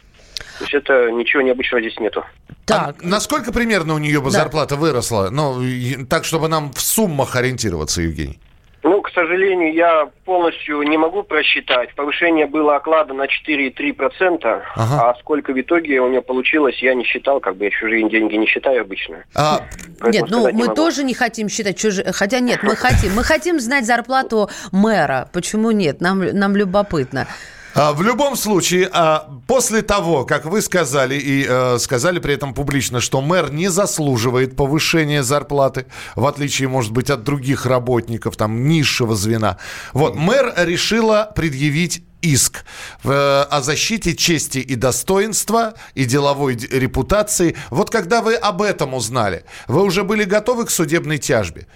То 0.59 0.65
есть 0.65 0.75
это 0.75 1.13
ничего 1.13 1.43
необычного 1.43 1.83
здесь 1.83 1.97
нету. 2.01 2.25
Так. 2.67 2.97
А 3.01 3.07
насколько 3.07 3.53
примерно 3.53 3.95
у 3.95 3.99
нее 3.99 4.21
бы 4.21 4.33
да. 4.33 4.41
зарплата 4.41 4.75
выросла? 4.75 5.29
Ну, 5.31 5.63
так, 6.09 6.25
чтобы 6.25 6.49
нам 6.49 6.73
в 6.73 6.81
суммах 6.81 7.37
ориентироваться, 7.37 8.03
Евгений. 8.03 8.41
Ну, 8.83 9.03
к 9.03 9.11
сожалению, 9.11 9.75
я 9.75 10.09
полностью 10.25 10.81
не 10.83 10.97
могу 10.97 11.23
просчитать. 11.23 11.95
Повышение 11.95 12.47
было 12.47 12.77
оклада 12.77 13.13
на 13.13 13.27
4,3%, 13.27 14.39
ага. 14.43 14.63
а 14.75 15.15
сколько 15.21 15.53
в 15.53 15.61
итоге 15.61 16.01
у 16.01 16.09
нее 16.09 16.23
получилось, 16.23 16.79
я 16.83 16.95
не 16.95 17.05
считал, 17.05 17.41
как 17.41 17.57
бы 17.57 17.65
я 17.65 17.71
чужие 17.71 18.09
деньги 18.09 18.37
не 18.37 18.47
считаю 18.47 18.81
обычно. 18.83 19.25
А... 19.35 19.61
Нет, 20.07 20.27
ну 20.31 20.45
мы 20.45 20.53
не 20.53 20.67
тоже 20.75 21.05
не 21.05 21.13
хотим 21.13 21.49
считать 21.49 21.79
чужие, 21.79 22.13
хотя 22.13 22.41
нет, 22.41 22.63
мы 22.63 22.75
хотим. 22.75 23.13
Мы 23.15 23.23
хотим 23.23 23.61
знать 23.61 23.85
зарплату 23.85 24.49
мэра. 24.73 25.29
Почему 25.33 25.71
нет? 25.73 26.01
Нам, 26.01 26.21
нам 26.33 26.57
любопытно. 26.57 27.27
А, 27.75 27.93
в 27.93 28.03
любом 28.03 28.37
случае, 28.37 28.89
а, 28.93 29.29
после 29.47 29.83
того, 29.83 30.25
как 30.25 30.45
вы 30.45 30.61
сказали 30.61 31.15
и 31.15 31.47
э, 31.49 31.79
сказали 31.79 32.19
при 32.19 32.35
этом 32.35 32.53
публично, 32.53 33.01
что 33.01 33.21
мэр 33.21 33.53
не 33.53 33.69
заслуживает 33.69 34.57
повышения 34.57 35.23
зарплаты, 35.23 35.87
в 36.17 36.27
отличие, 36.27 36.69
может 36.69 36.93
быть, 36.93 37.11
от 37.11 37.23
других 37.23 37.67
работников, 37.67 38.37
там, 38.37 38.67
низшего 38.67 39.15
звена, 39.15 39.59
вот, 39.93 40.17
мэр 40.17 40.53
решила 40.57 41.33
предъявить 41.35 42.03
иск 42.23 42.65
э, 43.05 43.09
о 43.09 43.61
защите 43.61 44.17
чести 44.17 44.59
и 44.59 44.75
достоинства 44.75 45.75
и 45.95 46.05
деловой 46.05 46.57
репутации. 46.57 47.57
Вот 47.71 47.91
когда 47.91 48.21
вы 48.21 48.35
об 48.35 48.63
этом 48.63 48.95
узнали, 48.95 49.45
вы 49.69 49.83
уже 49.83 50.03
были 50.03 50.25
готовы 50.25 50.67
к 50.67 50.71
судебной 50.71 51.19
тяжбе? 51.19 51.67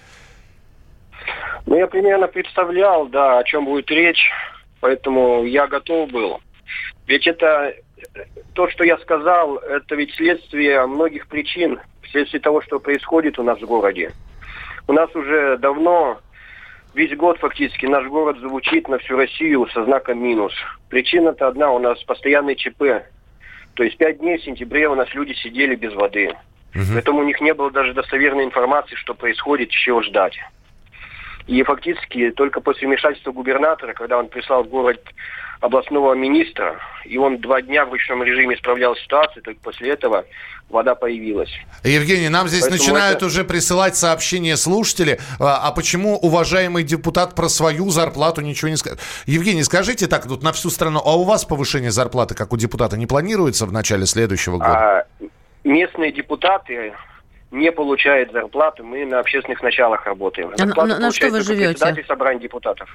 Ну, 1.66 1.76
я 1.76 1.86
примерно 1.86 2.26
представлял, 2.26 3.06
да, 3.06 3.38
о 3.38 3.44
чем 3.44 3.64
будет 3.64 3.90
речь. 3.90 4.28
Поэтому 4.84 5.44
я 5.44 5.66
готов 5.66 6.10
был. 6.10 6.42
Ведь 7.06 7.26
это 7.26 7.74
то, 8.52 8.68
что 8.68 8.84
я 8.84 8.98
сказал, 8.98 9.56
это 9.56 9.94
ведь 9.94 10.14
следствие 10.14 10.84
многих 10.84 11.26
причин, 11.26 11.80
вследствие 12.02 12.42
того, 12.42 12.60
что 12.60 12.78
происходит 12.78 13.38
у 13.38 13.42
нас 13.42 13.58
в 13.58 13.64
городе. 13.64 14.12
У 14.86 14.92
нас 14.92 15.08
уже 15.16 15.56
давно, 15.56 16.20
весь 16.92 17.16
год 17.16 17.38
фактически, 17.38 17.86
наш 17.86 18.06
город 18.08 18.36
звучит 18.40 18.86
на 18.88 18.98
всю 18.98 19.16
Россию 19.16 19.66
со 19.72 19.86
знаком 19.86 20.22
минус. 20.22 20.52
Причина-то 20.90 21.48
одна, 21.48 21.70
у 21.70 21.78
нас 21.78 22.04
постоянный 22.04 22.54
ЧП. 22.54 23.06
То 23.76 23.84
есть 23.84 23.96
пять 23.96 24.18
дней 24.18 24.36
в 24.36 24.44
сентябре 24.44 24.86
у 24.90 24.94
нас 24.94 25.08
люди 25.14 25.32
сидели 25.32 25.76
без 25.76 25.94
воды. 25.94 26.36
Угу. 26.74 26.84
Поэтому 26.92 27.20
у 27.20 27.24
них 27.24 27.40
не 27.40 27.54
было 27.54 27.70
даже 27.70 27.94
достоверной 27.94 28.44
информации, 28.44 28.96
что 28.96 29.14
происходит, 29.14 29.70
чего 29.70 30.02
ждать. 30.02 30.38
И 31.46 31.62
фактически 31.62 32.30
только 32.30 32.60
после 32.60 32.88
вмешательства 32.88 33.32
губернатора, 33.32 33.92
когда 33.92 34.18
он 34.18 34.28
прислал 34.28 34.64
в 34.64 34.68
город 34.68 35.00
областного 35.60 36.14
министра, 36.14 36.78
и 37.04 37.18
он 37.18 37.38
два 37.38 37.60
дня 37.62 37.84
в 37.84 37.90
ручном 37.90 38.22
режиме 38.22 38.54
исправлял 38.54 38.96
ситуацию, 38.96 39.42
только 39.42 39.60
после 39.60 39.90
этого 39.90 40.24
вода 40.68 40.94
появилась. 40.94 41.50
Евгений, 41.82 42.28
нам 42.28 42.48
здесь 42.48 42.62
Поэтому 42.62 42.80
начинают 42.80 43.16
это... 43.18 43.26
уже 43.26 43.44
присылать 43.44 43.96
сообщения 43.96 44.56
слушатели, 44.56 45.20
а, 45.38 45.68
а 45.68 45.72
почему 45.72 46.16
уважаемый 46.16 46.82
депутат 46.82 47.34
про 47.34 47.48
свою 47.48 47.90
зарплату 47.90 48.40
ничего 48.40 48.70
не 48.70 48.76
скажет? 48.76 49.00
Евгений, 49.26 49.62
скажите 49.62 50.06
так 50.06 50.26
тут 50.26 50.42
на 50.42 50.52
всю 50.52 50.70
страну, 50.70 51.00
а 51.04 51.16
у 51.16 51.24
вас 51.24 51.44
повышение 51.44 51.90
зарплаты, 51.90 52.34
как 52.34 52.52
у 52.52 52.56
депутата, 52.56 52.96
не 52.96 53.06
планируется 53.06 53.66
в 53.66 53.72
начале 53.72 54.06
следующего 54.06 54.54
года? 54.58 54.72
А, 54.72 55.06
местные 55.62 56.12
депутаты 56.12 56.94
не 57.54 57.72
получает 57.72 58.32
зарплату. 58.32 58.84
Мы 58.84 59.06
на 59.06 59.20
общественных 59.20 59.62
началах 59.62 60.04
работаем. 60.06 60.50
А 60.58 60.64
на, 60.86 60.98
на, 60.98 61.12
что 61.12 61.28
вы 61.28 61.40
живете? 61.40 61.68
Председатель 61.70 62.04
собрания 62.06 62.40
депутатов. 62.40 62.88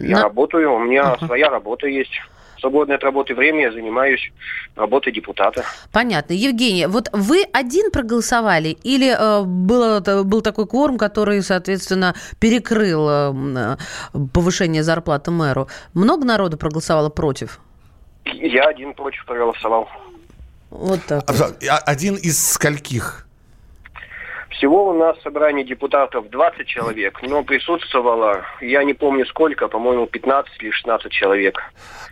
Я 0.00 0.16
На- 0.16 0.22
работаю, 0.24 0.72
у 0.74 0.78
меня 0.78 1.02
Ага. 1.12 1.26
своя 1.26 1.48
работа 1.50 1.86
есть. 1.86 2.12
Свободное 2.60 2.96
от 2.96 3.04
работы 3.04 3.34
время 3.34 3.64
я 3.64 3.72
занимаюсь 3.72 4.32
работой 4.74 5.12
депутата. 5.12 5.64
Понятно. 5.92 6.32
Евгений, 6.32 6.86
вот 6.86 7.10
вы 7.12 7.44
один 7.52 7.90
проголосовали 7.90 8.68
или 8.82 9.14
э, 9.14 9.42
было, 9.44 10.00
т- 10.00 10.22
был 10.22 10.40
такой 10.40 10.66
кворум, 10.66 10.96
который, 10.96 11.42
соответственно, 11.42 12.14
перекрыл 12.40 13.06
э, 13.08 13.32
э, 13.56 13.76
повышение 14.32 14.82
зарплаты 14.82 15.30
мэру? 15.30 15.68
Много 15.92 16.24
народу 16.24 16.56
проголосовало 16.56 17.10
против? 17.10 17.60
Я 18.24 18.64
один 18.64 18.94
против 18.94 19.26
проголосовал. 19.26 19.88
Вот 20.70 21.00
так. 21.06 21.22
А- 21.30 21.78
Один 21.84 22.14
из 22.16 22.52
скольких? 22.52 23.26
Всего 24.56 24.90
у 24.90 24.92
нас 24.92 25.16
собрание 25.22 25.64
депутатов 25.64 26.30
20 26.30 26.66
человек, 26.66 27.20
но 27.22 27.42
присутствовало, 27.42 28.42
я 28.60 28.84
не 28.84 28.94
помню 28.94 29.26
сколько, 29.26 29.66
по-моему, 29.68 30.06
15 30.06 30.52
или 30.60 30.70
16 30.70 31.10
человек. 31.10 31.60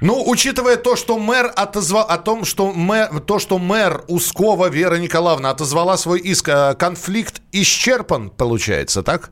Ну, 0.00 0.22
учитывая 0.26 0.76
то, 0.76 0.96
что 0.96 1.18
мэр 1.18 1.46
отозвал, 1.54 2.04
о 2.08 2.18
том, 2.18 2.44
что 2.44 2.72
мэр, 2.72 3.20
то, 3.20 3.38
что 3.38 3.58
мэр 3.58 4.02
Ускова 4.08 4.70
Вера 4.70 4.96
Николаевна 4.96 5.50
отозвала 5.50 5.96
свой 5.96 6.18
иск, 6.18 6.48
э, 6.48 6.74
конфликт 6.74 7.42
исчерпан, 7.52 8.30
получается, 8.30 9.04
так? 9.04 9.30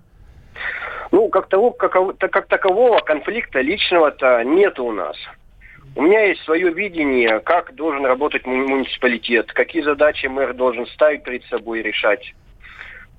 Ну, 1.10 1.28
как, 1.28 1.48
того, 1.48 1.72
как, 1.72 1.92
как 2.18 2.46
такового 2.46 3.00
конфликта 3.00 3.60
личного-то 3.60 4.44
нет 4.44 4.78
у 4.78 4.92
нас. 4.92 5.16
У 5.96 6.02
меня 6.02 6.26
есть 6.26 6.44
свое 6.44 6.72
видение, 6.72 7.40
как 7.40 7.74
должен 7.74 8.06
работать 8.06 8.46
му- 8.46 8.68
муниципалитет, 8.68 9.52
какие 9.52 9.82
задачи 9.82 10.26
мэр 10.26 10.54
должен 10.54 10.86
ставить 10.86 11.24
перед 11.24 11.44
собой 11.46 11.80
и 11.80 11.82
решать. 11.82 12.32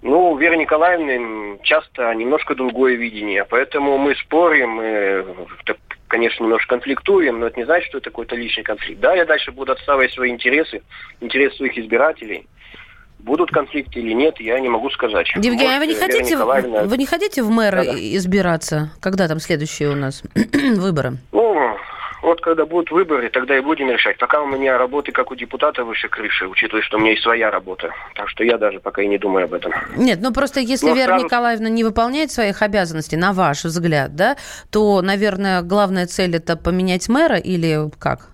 Ну, 0.02 0.32
у 0.32 0.38
Веры 0.38 0.58
Николаевны 0.58 1.60
часто 1.64 2.14
немножко 2.16 2.56
другое 2.56 2.96
видение, 2.96 3.46
поэтому 3.46 3.98
мы 4.00 4.16
спорим, 4.16 4.70
мы, 4.72 5.26
так, 5.66 5.78
конечно, 6.08 6.44
немножко 6.44 6.70
конфликтуем, 6.76 7.40
но 7.40 7.48
это 7.48 7.60
не 7.60 7.66
значит, 7.66 7.88
что 7.90 8.00
это 8.00 8.10
какой-то 8.10 8.36
личный 8.36 8.64
конфликт. 8.64 9.00
Да, 9.00 9.14
я 9.14 9.26
дальше 9.26 9.52
буду 9.52 9.72
отстаивать 9.74 10.12
свои 10.12 10.32
интересы, 10.32 10.82
интересы 11.20 11.58
своих 11.58 11.78
избирателей. 11.78 12.48
Будут 13.20 13.52
конфликты 13.52 14.00
или 14.00 14.14
нет, 14.14 14.40
я 14.42 14.60
не 14.60 14.68
могу 14.70 14.90
сказать. 14.90 15.28
Евгений, 15.36 15.76
а 15.76 15.78
вы 15.78 15.86
не 15.86 15.94
Вера 15.94 16.08
хотите, 16.08 16.34
Николаевна- 16.36 16.84
вы 16.86 16.98
не 16.98 17.06
хотите 17.06 17.44
в 17.44 17.52
мэры 17.52 17.86
Да-да. 17.86 17.98
избираться? 18.18 18.90
Когда 19.00 19.28
там 19.28 19.40
следующие 19.40 19.90
у 19.92 19.96
нас 19.96 20.24
выборы? 20.78 21.18
Ну, 21.32 21.41
вот 22.32 22.40
когда 22.40 22.66
будут 22.66 22.92
выборы, 22.92 23.30
тогда 23.30 23.58
и 23.58 23.60
будем 23.60 23.90
решать. 23.90 24.18
Пока 24.18 24.42
у 24.42 24.48
меня 24.48 24.78
работы 24.78 25.12
как 25.12 25.32
у 25.32 25.36
депутата 25.36 25.84
выше 25.84 26.08
крыши, 26.08 26.48
учитывая, 26.48 26.82
что 26.82 26.96
у 26.96 27.02
меня 27.02 27.12
есть 27.12 27.24
своя 27.24 27.52
работа. 27.52 27.92
Так 28.16 28.30
что 28.30 28.46
я 28.46 28.58
даже 28.58 28.80
пока 28.80 29.02
и 29.02 29.08
не 29.08 29.18
думаю 29.18 29.46
об 29.46 29.54
этом. 29.54 29.74
Нет, 29.98 30.20
ну 30.22 30.32
просто 30.32 30.62
если 30.62 30.88
Но 30.88 30.96
Вера 30.96 31.08
сразу- 31.08 31.26
Николаевна 31.26 31.68
не 31.68 31.84
выполняет 31.84 32.32
своих 32.32 32.62
обязанностей, 32.62 33.18
на 33.18 33.34
ваш 33.34 33.66
взгляд, 33.66 34.16
да, 34.16 34.38
то, 34.72 35.02
наверное, 35.02 35.62
главная 35.62 36.06
цель 36.06 36.38
это 36.38 36.56
поменять 36.56 37.10
мэра 37.10 37.36
или 37.36 37.90
как? 38.00 38.30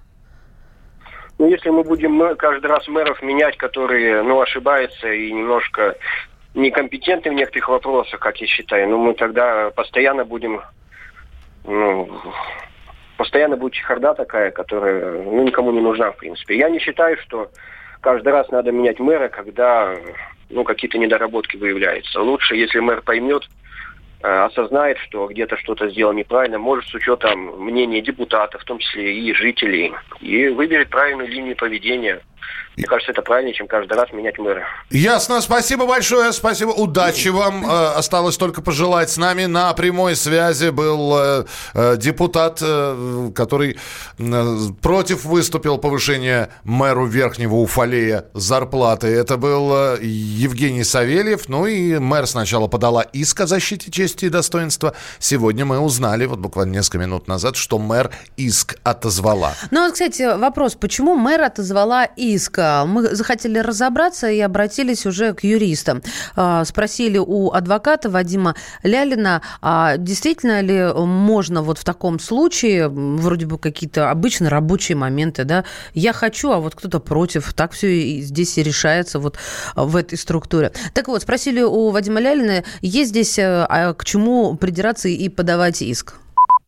Ну, 1.39 1.49
если 1.49 1.69
мы 1.69 1.83
будем 1.83 2.35
каждый 2.35 2.67
раз 2.67 2.87
мэров 2.87 3.23
менять, 3.23 3.57
которые, 3.57 4.21
ну, 4.21 4.39
ошибаются 4.41 5.11
и 5.11 5.31
немножко 5.31 5.95
некомпетентны 6.53 7.31
в 7.31 7.33
некоторых 7.33 7.69
вопросах, 7.69 8.19
как 8.19 8.37
я 8.41 8.45
считаю, 8.47 8.89
ну, 8.89 8.99
мы 8.99 9.15
тогда 9.15 9.71
постоянно 9.71 10.23
будем, 10.23 10.61
ну, 11.65 12.07
постоянно 13.17 13.57
будет 13.57 13.73
чехарда 13.73 14.13
такая, 14.13 14.51
которая, 14.51 15.23
ну, 15.23 15.43
никому 15.43 15.71
не 15.71 15.81
нужна, 15.81 16.11
в 16.11 16.17
принципе. 16.17 16.57
Я 16.57 16.69
не 16.69 16.79
считаю, 16.79 17.17
что 17.17 17.49
каждый 18.01 18.31
раз 18.31 18.49
надо 18.49 18.71
менять 18.71 18.99
мэра, 18.99 19.27
когда, 19.27 19.95
ну, 20.49 20.63
какие-то 20.63 20.97
недоработки 20.97 21.57
выявляются. 21.57 22.21
Лучше, 22.21 22.55
если 22.55 22.79
мэр 22.79 23.01
поймет, 23.01 23.43
э, 24.23 24.27
осознает, 24.27 24.97
что 24.99 25.27
где-то 25.27 25.57
что-то 25.57 25.89
сделал 25.89 26.13
неправильно, 26.13 26.59
может 26.59 26.87
с 26.87 26.93
учетом 26.93 27.63
мнения 27.63 28.01
депутатов, 28.01 28.61
в 28.61 28.65
том 28.65 28.77
числе 28.77 29.13
и 29.19 29.33
жителей, 29.33 29.93
и 30.21 30.47
выберет 30.47 30.89
правильную 30.89 31.27
линию 31.27 31.55
поведения. 31.55 32.21
Мне 32.77 32.85
кажется, 32.85 33.11
это 33.11 33.23
правильнее, 33.23 33.55
чем 33.55 33.67
каждый 33.67 33.93
раз 33.93 34.11
менять 34.13 34.37
мэра. 34.37 34.63
Ясно, 34.91 35.41
спасибо 35.41 35.87
большое, 35.87 36.31
спасибо, 36.31 36.69
удачи 36.69 37.29
вам. 37.29 37.65
Э, 37.65 37.93
Осталось 37.95 38.37
только 38.37 38.61
пожелать. 38.61 39.09
С 39.09 39.17
нами 39.17 39.45
на 39.45 39.73
прямой 39.73 40.15
связи 40.15 40.69
был 40.69 41.17
э, 41.17 41.45
э, 41.73 41.97
депутат, 41.97 42.61
который 43.33 43.79
против 44.81 45.25
выступил 45.25 45.79
повышения 45.79 46.49
мэру 46.63 47.07
Верхнего 47.07 47.55
Уфалея 47.55 48.25
зарплаты. 48.33 49.07
Это 49.07 49.37
был 49.37 49.95
Евгений 49.99 50.83
Савельев. 50.83 51.49
Ну 51.49 51.65
и 51.65 51.97
мэр 51.97 52.27
сначала 52.27 52.67
подала 52.67 53.01
иск 53.01 53.41
о 53.41 53.47
защите 53.47 53.89
чести 53.89 54.25
и 54.25 54.29
достоинства. 54.29 54.93
Сегодня 55.17 55.65
мы 55.65 55.79
узнали, 55.79 56.25
вот 56.25 56.37
буквально 56.37 56.73
несколько 56.73 56.99
минут 56.99 57.27
назад, 57.27 57.55
что 57.55 57.79
мэр 57.79 58.11
иск 58.35 58.75
отозвала. 58.83 59.53
Ну, 59.71 59.83
вот, 59.83 59.93
кстати, 59.93 60.37
вопрос, 60.37 60.75
почему 60.75 61.15
мэр 61.15 61.41
отозвала 61.41 62.05
иск? 62.05 62.26
Мы 62.85 63.15
захотели 63.15 63.59
разобраться 63.59 64.29
и 64.29 64.39
обратились 64.39 65.05
уже 65.05 65.33
к 65.33 65.43
юристам. 65.43 66.01
А, 66.35 66.65
Спросили 66.65 67.17
у 67.17 67.51
адвоката 67.51 68.09
Вадима 68.09 68.55
Лялина, 68.83 69.41
а 69.61 69.97
действительно 69.97 70.61
ли 70.61 70.93
можно 70.93 71.61
вот 71.61 71.77
в 71.77 71.83
таком 71.83 72.19
случае, 72.19 72.89
вроде 72.89 73.45
бы 73.45 73.57
какие-то 73.57 74.09
обычные 74.11 74.49
рабочие 74.49 74.95
моменты, 74.95 75.43
да, 75.43 75.65
я 75.93 76.13
хочу, 76.13 76.51
а 76.51 76.59
вот 76.59 76.75
кто-то 76.75 76.99
против, 76.99 77.53
так 77.53 77.71
все 77.71 77.87
и 77.87 78.21
здесь 78.21 78.57
и 78.57 78.63
решается 78.63 79.19
вот 79.19 79.37
в 79.75 79.95
этой 79.95 80.17
структуре. 80.17 80.71
Так 80.93 81.07
вот, 81.07 81.21
спросили 81.21 81.61
у 81.61 81.89
Вадима 81.89 82.19
Лялина, 82.19 82.63
есть 82.81 83.09
здесь 83.09 83.39
э, 83.39 83.65
а, 83.69 83.93
к 83.93 84.05
чему 84.05 84.55
придираться 84.55 85.07
и 85.07 85.29
подавать 85.29 85.81
иск? 85.81 86.15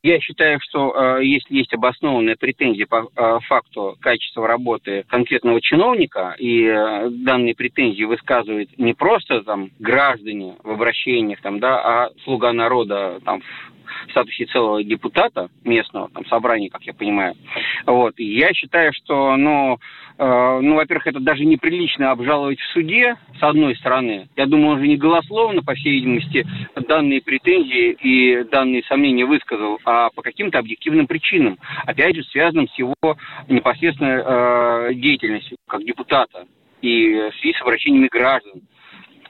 Я 0.02 0.22
считаю, 0.22 0.60
что 0.62 1.18
э, 1.20 1.26
если 1.26 1.58
есть 1.58 1.74
обоснованные 1.74 2.38
претензии 2.38 2.86
по 2.86 3.10
э, 3.14 3.40
факту 3.48 3.98
качества 4.00 4.48
работы 4.48 5.04
конкретного 5.10 5.60
чиновника, 5.60 6.36
и 6.40 6.64
э, 6.64 7.10
данные 7.10 7.54
претензии 7.54 8.06
высказывают 8.06 8.70
не 8.78 8.94
просто 8.94 9.42
там 9.44 9.72
граждане 9.78 10.56
в 10.64 10.72
обращениях, 10.72 11.42
там, 11.42 11.60
да, 11.60 11.80
а 11.80 12.10
слуга 12.24 12.54
народа 12.54 13.20
там, 13.26 13.42
в 13.42 13.79
статусе 14.12 14.46
целого 14.46 14.84
депутата 14.84 15.50
местного 15.64 16.10
там, 16.10 16.26
собрания, 16.26 16.70
как 16.70 16.84
я 16.84 16.94
понимаю. 16.94 17.36
Вот. 17.86 18.20
И 18.20 18.26
я 18.38 18.54
считаю, 18.54 18.92
что, 18.94 19.36
ну, 19.36 19.78
э, 20.18 20.60
ну, 20.62 20.76
во-первых, 20.76 21.08
это 21.08 21.20
даже 21.20 21.46
неприлично 21.46 22.12
обжаловать 22.12 22.60
в 22.60 22.72
суде, 22.74 23.16
с 23.40 23.44
одной 23.44 23.76
стороны. 23.76 24.30
Я 24.36 24.46
думаю, 24.46 24.74
он 24.74 24.80
же 24.80 24.88
не 24.88 24.98
голословно, 24.98 25.62
по 25.62 25.74
всей 25.74 25.92
видимости, 25.94 26.46
данные 26.88 27.22
претензии 27.22 27.98
и 28.02 28.44
данные 28.44 28.84
сомнения 28.84 29.26
высказал, 29.26 29.80
а 29.86 30.10
по 30.16 30.22
каким-то 30.22 30.60
объективным 30.60 31.08
причинам. 31.08 31.58
Опять 31.86 32.16
же, 32.16 32.24
связанным 32.24 32.68
с 32.68 32.78
его 32.78 32.96
непосредственной 33.48 34.22
э, 34.24 34.94
деятельностью 34.94 35.58
как 35.68 35.84
депутата 35.84 36.46
и 36.82 37.30
в 37.32 37.40
связи 37.40 37.54
с 37.54 37.62
обращениями 37.62 38.08
граждан 38.08 38.62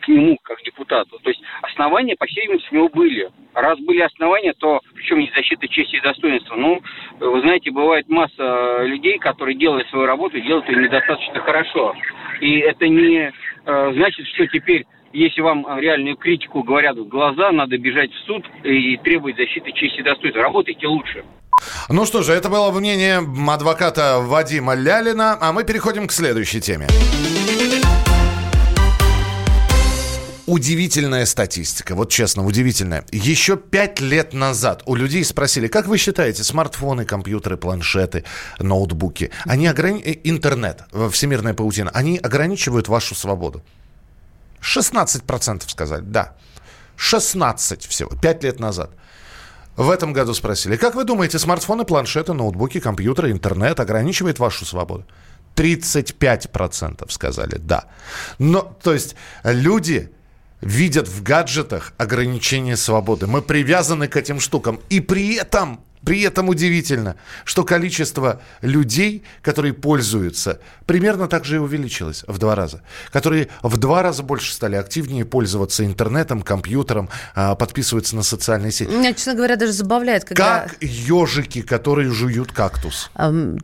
к 0.01 0.07
нему 0.07 0.37
как 0.43 0.61
депутату. 0.63 1.19
То 1.23 1.29
есть 1.29 1.41
основания, 1.61 2.15
по 2.17 2.25
всей 2.25 2.41
видимости, 2.41 2.67
у 2.71 2.75
него 2.75 2.89
были. 2.89 3.29
Раз 3.53 3.79
были 3.79 4.01
основания, 4.01 4.53
то 4.53 4.79
причем 4.95 5.19
не 5.19 5.31
защита 5.35 5.67
чести 5.67 5.97
и 5.97 6.01
достоинства. 6.01 6.55
Ну, 6.55 6.81
вы 7.19 7.41
знаете, 7.41 7.71
бывает 7.71 8.07
масса 8.09 8.83
людей, 8.83 9.17
которые 9.19 9.57
делают 9.57 9.87
свою 9.89 10.05
работу 10.05 10.37
и 10.37 10.41
делают 10.41 10.67
ее 10.69 10.83
недостаточно 10.83 11.39
хорошо. 11.41 11.95
И 12.41 12.59
это 12.59 12.87
не 12.87 13.31
э, 13.65 13.93
значит, 13.93 14.27
что 14.27 14.47
теперь 14.47 14.85
если 15.11 15.41
вам 15.41 15.65
реальную 15.79 16.15
критику 16.17 16.63
говорят 16.63 16.95
в 16.97 17.07
глаза, 17.07 17.51
надо 17.51 17.77
бежать 17.77 18.11
в 18.11 18.25
суд 18.25 18.45
и 18.63 18.97
требовать 18.97 19.37
защиты 19.37 19.71
чести 19.71 19.99
и 19.99 20.03
достоинства. 20.03 20.43
Работайте 20.43 20.87
лучше. 20.87 21.23
Ну 21.89 22.05
что 22.05 22.21
же, 22.21 22.33
это 22.33 22.49
было 22.49 22.71
мнение 22.71 23.19
адвоката 23.51 24.19
Вадима 24.21 24.75
Лялина, 24.75 25.37
а 25.41 25.51
мы 25.51 25.63
переходим 25.63 26.07
к 26.07 26.11
следующей 26.11 26.61
теме. 26.61 26.87
Удивительная 30.49 31.27
статистика, 31.27 31.93
вот 31.93 32.09
честно, 32.09 32.43
удивительная. 32.43 33.05
Еще 33.11 33.55
пять 33.55 33.99
лет 33.99 34.33
назад 34.33 34.81
у 34.87 34.95
людей 34.95 35.23
спросили, 35.23 35.67
как 35.67 35.85
вы 35.85 35.99
считаете, 35.99 36.43
смартфоны, 36.43 37.05
компьютеры, 37.05 37.55
планшеты, 37.55 38.23
ноутбуки, 38.57 39.29
они 39.45 39.67
ограни... 39.67 40.01
э, 40.01 40.19
интернет, 40.23 40.85
э, 40.91 41.09
всемирная 41.11 41.53
паутина, 41.53 41.91
они 41.93 42.17
ограничивают 42.17 42.87
вашу 42.87 43.13
свободу? 43.13 43.61
16% 44.61 45.69
сказали, 45.69 46.01
да. 46.01 46.35
16 46.95 47.85
всего, 47.85 48.09
пять 48.19 48.43
лет 48.43 48.59
назад. 48.59 48.89
В 49.75 49.91
этом 49.91 50.13
году 50.13 50.33
спросили, 50.33 50.77
как 50.77 50.95
вы 50.95 51.03
думаете, 51.03 51.37
смартфоны, 51.37 51.85
планшеты, 51.85 52.33
ноутбуки, 52.33 52.79
компьютеры, 52.79 53.29
интернет 53.29 53.79
ограничивает 53.79 54.39
вашу 54.39 54.65
свободу? 54.65 55.05
35% 55.55 57.07
сказали 57.11 57.57
да. 57.59 57.83
Но, 58.39 58.75
то 58.81 58.93
есть, 58.93 59.15
люди 59.43 60.09
видят 60.61 61.07
в 61.07 61.23
гаджетах 61.23 61.93
ограничение 61.97 62.77
свободы. 62.77 63.27
Мы 63.27 63.41
привязаны 63.41 64.07
к 64.07 64.17
этим 64.17 64.39
штукам. 64.39 64.79
И 64.89 64.99
при 64.99 65.35
этом 65.35 65.81
При 66.03 66.21
этом 66.21 66.49
удивительно, 66.49 67.15
что 67.43 67.63
количество 67.63 68.41
людей, 68.61 69.23
которые 69.41 69.73
пользуются, 69.73 70.59
примерно 70.85 71.27
так 71.27 71.45
же 71.45 71.57
и 71.57 71.59
увеличилось 71.59 72.23
в 72.27 72.37
два 72.37 72.55
раза. 72.55 72.81
Которые 73.11 73.49
в 73.61 73.77
два 73.77 74.01
раза 74.01 74.23
больше 74.23 74.53
стали 74.53 74.75
активнее 74.75 75.25
пользоваться 75.25 75.85
интернетом, 75.85 76.41
компьютером, 76.41 77.09
а, 77.35 77.55
подписываются 77.55 78.15
на 78.15 78.23
социальные 78.23 78.71
сети. 78.71 78.89
Меня, 78.89 79.13
честно 79.13 79.35
говоря, 79.35 79.55
даже 79.55 79.73
забавляет, 79.73 80.23
когда... 80.23 80.61
Как 80.61 80.77
ежики, 80.81 81.61
которые 81.61 82.09
жуют 82.11 82.51
кактус. 82.51 83.11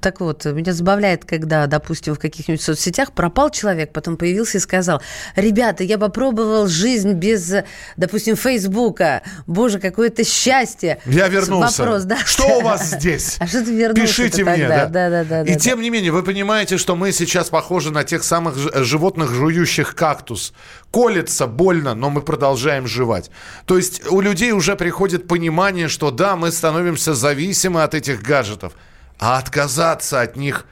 Так 0.02 0.20
вот, 0.20 0.46
меня 0.46 0.74
забавляет, 0.74 1.26
когда, 1.26 1.68
допустим, 1.68 2.16
в 2.16 2.20
каких-нибудь 2.20 2.62
соцсетях 2.62 3.14
пропал 3.14 3.50
человек, 3.50 3.94
потом 3.94 4.18
появился 4.18 4.58
и 4.58 4.62
сказал, 4.62 5.02
ребята, 5.36 5.84
я 5.84 5.98
попробовал 5.98 6.68
жизнь 6.68 7.14
без, 7.14 7.54
допустим, 7.98 8.36
Фейсбука. 8.36 9.22
Боже, 9.48 9.80
какое 9.80 10.08
это 10.08 10.24
счастье. 10.24 11.00
Я 11.06 11.28
вернулся. 11.28 11.82
Вопрос, 11.82 12.04
да. 12.04 12.18
Что 12.26 12.58
у 12.58 12.62
вас 12.62 12.92
здесь? 12.92 13.38
А 13.40 13.46
что 13.46 13.64
ты 13.64 13.72
вернулся 13.74 14.02
Пишите 14.02 14.44
мне, 14.44 14.68
да. 14.68 14.88
Да, 14.88 15.10
да, 15.10 15.24
да. 15.24 15.44
И 15.44 15.56
тем 15.58 15.80
не 15.82 15.92
менее, 15.92 16.12
вы 16.12 16.24
понимаете, 16.24 16.78
что 16.78 16.96
мы 16.96 17.12
сейчас 17.12 17.50
похожи 17.50 17.92
на 17.92 18.04
тех 18.04 18.24
самых 18.24 18.58
животных, 18.84 19.32
жующих 19.32 19.94
кактус. 19.94 20.54
Колется 20.92 21.46
больно, 21.46 21.94
но 21.94 22.10
мы 22.10 22.22
продолжаем 22.22 22.88
жевать. 22.88 23.30
То 23.66 23.78
есть 23.78 24.10
у 24.10 24.22
людей 24.22 24.52
уже 24.54 24.76
приходит 24.76 25.28
понимание, 25.28 25.88
что 25.88 26.10
да, 26.10 26.36
мы 26.36 26.52
становимся 26.52 27.14
зависимы 27.14 27.84
от 27.84 27.94
этих 27.94 28.24
гаджетов, 28.24 28.74
а 29.20 29.38
отказаться 29.38 30.22
от 30.22 30.36
них 30.36 30.66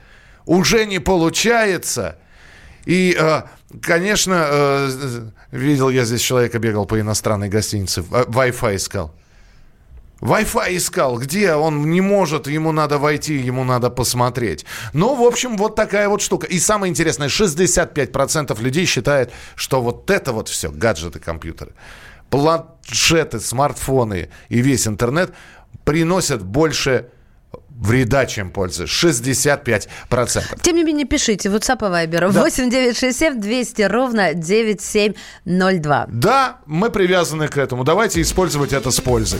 уже 0.46 0.86
не 0.86 1.00
получается. 1.00 2.18
И, 2.86 3.16
э, 3.18 3.44
конечно, 3.82 4.48
э, 4.50 4.90
видел 5.52 5.90
я 5.90 6.04
здесь 6.04 6.22
человека 6.22 6.58
бегал 6.58 6.86
по 6.86 7.00
иностранной 7.00 7.50
гостинице, 7.50 8.02
Wi-Fi 8.02 8.76
искал. 8.76 9.14
Wi-Fi 10.24 10.78
искал, 10.78 11.18
где 11.18 11.54
он 11.54 11.92
не 11.92 12.00
может, 12.00 12.48
ему 12.48 12.72
надо 12.72 12.98
войти, 12.98 13.36
ему 13.36 13.66
надо 13.66 13.90
посмотреть. 13.90 14.66
Ну, 14.94 15.16
в 15.16 15.24
общем, 15.24 15.58
вот 15.58 15.76
такая 15.76 16.08
вот 16.08 16.22
штука. 16.22 16.48
И 16.48 16.60
самое 16.60 16.90
интересное, 16.90 17.28
65% 17.28 18.62
людей 18.62 18.86
считает, 18.86 19.32
что 19.56 19.82
вот 19.82 20.10
это 20.10 20.32
вот 20.32 20.48
все, 20.48 20.72
гаджеты, 20.72 21.20
компьютеры, 21.20 21.74
планшеты, 22.30 23.42
смартфоны 23.42 24.30
и 24.48 24.62
весь 24.62 24.88
интернет 24.88 25.34
приносят 25.84 26.42
больше 26.42 27.10
вреда, 27.70 28.26
чем 28.26 28.50
пользы. 28.50 28.86
65%. 28.86 29.88
Тем 30.62 30.76
не 30.78 30.84
менее, 30.86 31.06
пишите. 31.06 31.50
WhatsApp 31.50 31.80
и 31.80 32.08
Viber. 32.08 32.32
Да. 32.32 32.44
8 32.44 32.70
967 32.70 33.42
200 33.42 33.82
ровно 33.84 34.34
9702. 34.34 36.06
Да, 36.08 36.60
мы 36.66 36.90
привязаны 36.90 37.50
к 37.50 37.58
этому. 37.58 37.84
Давайте 37.84 38.22
использовать 38.22 38.72
это 38.72 38.90
с 38.90 39.02
пользой. 39.02 39.40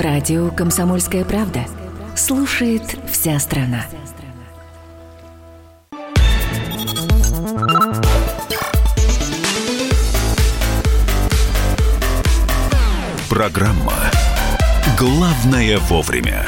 Радио 0.00 0.50
«Комсомольская 0.50 1.26
правда». 1.26 1.66
Слушает 2.16 2.96
вся 3.12 3.38
страна. 3.38 3.84
Программа 13.28 13.92
«Главное 14.98 15.76
вовремя». 15.80 16.46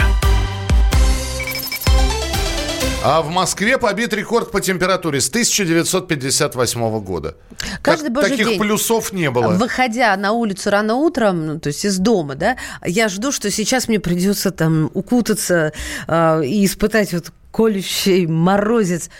А 3.05 3.21
в 3.21 3.31
Москве 3.31 3.79
побит 3.79 4.12
рекорд 4.12 4.51
по 4.53 4.61
температуре 4.61 5.21
с 5.21 5.29
1958 5.29 7.01
года. 7.01 7.37
Каждый 7.83 8.05
Так- 8.05 8.12
божий 8.12 8.31
таких 8.31 8.47
день. 8.47 8.61
плюсов 8.61 9.12
не 9.12 9.31
было. 9.31 9.49
Выходя 9.55 10.17
на 10.17 10.33
улицу 10.33 10.71
рано 10.71 10.95
утром, 10.95 11.47
ну, 11.47 11.59
то 11.61 11.69
есть 11.69 11.85
из 11.85 11.99
дома, 11.99 12.35
да, 12.37 12.57
я 12.85 13.09
жду, 13.09 13.33
что 13.33 13.51
сейчас 13.51 13.88
мне 13.88 13.99
придется 13.99 14.51
там 14.53 14.91
укутаться 14.95 15.73
э, 16.07 16.45
и 16.45 16.65
испытать 16.65 17.12
вот 17.12 17.33
колющий 17.51 18.27
морозец. 18.27 19.11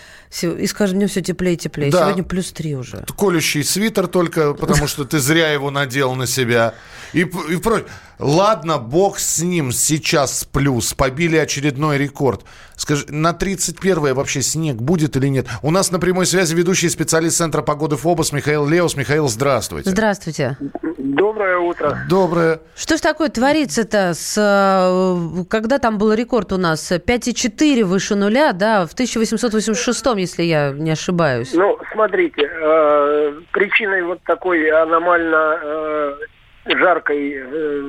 И, 0.41 0.67
скажем, 0.67 0.97
мне 0.97 1.07
все 1.09 1.21
теплее 1.21 1.55
и 1.55 1.59
теплее. 1.59 1.91
Да. 1.91 2.05
Сегодня 2.05 2.25
плюс 2.25 2.53
три 2.53 2.75
уже. 2.75 3.05
Колющий 3.19 3.63
свитер 3.63 4.07
только, 4.07 4.55
потому 4.55 4.87
что 4.87 5.05
ты 5.05 5.19
зря 5.19 5.51
его 5.51 5.71
надел 5.71 6.15
на 6.15 6.27
себя. 6.27 6.75
И, 7.13 7.21
и 7.21 7.57
прочее. 7.57 7.87
Ладно, 8.23 8.79
бог 8.79 9.19
с 9.19 9.43
ним, 9.43 9.73
сейчас 9.73 10.45
плюс. 10.45 10.95
Побили 10.95 11.37
очередной 11.37 11.99
рекорд. 11.99 12.43
Скажи, 12.77 13.07
на 13.09 13.33
31 13.33 14.15
вообще 14.15 14.43
снег 14.43 14.77
будет 14.77 15.17
или 15.17 15.27
нет? 15.27 15.47
У 15.63 15.73
нас 15.73 15.91
на 15.91 15.99
прямой 15.99 16.27
связи 16.27 16.55
ведущий 16.55 16.89
специалист 16.89 17.37
Центра 17.39 17.63
погоды 17.63 17.97
ФОБОС 17.97 18.33
Михаил 18.33 18.67
Леус. 18.67 18.97
Михаил, 18.97 19.29
здравствуйте. 19.29 19.91
Здравствуйте. 19.91 20.57
Доброе 20.99 21.59
утро. 21.59 21.99
Доброе. 22.09 22.61
Что 22.77 22.97
ж 22.97 23.01
такое 23.01 23.29
творится-то? 23.29 24.15
С, 24.15 24.37
э, 24.39 25.45
когда 25.51 25.79
там 25.79 25.99
был 25.99 26.13
рекорд 26.13 26.53
у 26.53 26.59
нас? 26.59 26.93
5,4 26.93 27.83
выше 27.83 28.15
нуля, 28.15 28.53
да, 28.53 28.87
в 28.87 28.93
1886, 28.93 30.07
если 30.17 30.45
я 30.45 30.71
не 30.71 30.93
ошибаюсь. 30.93 31.53
Ну, 31.55 31.77
смотрите, 31.93 32.49
э, 32.49 33.33
причиной 33.53 34.05
вот 34.05 34.23
такой 34.23 34.71
аномально 34.71 35.59
э, 35.61 36.15
жаркой 36.65 37.35
э, 37.35 37.81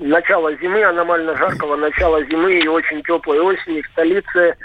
начала 0.00 0.54
зимы, 0.56 0.82
аномально 0.84 1.36
жаркого 1.36 1.76
начала 1.76 2.24
зимы 2.24 2.58
и 2.58 2.68
очень 2.68 3.02
теплой 3.02 3.40
осени 3.40 3.82
в 3.82 3.86
столице. 3.88 4.56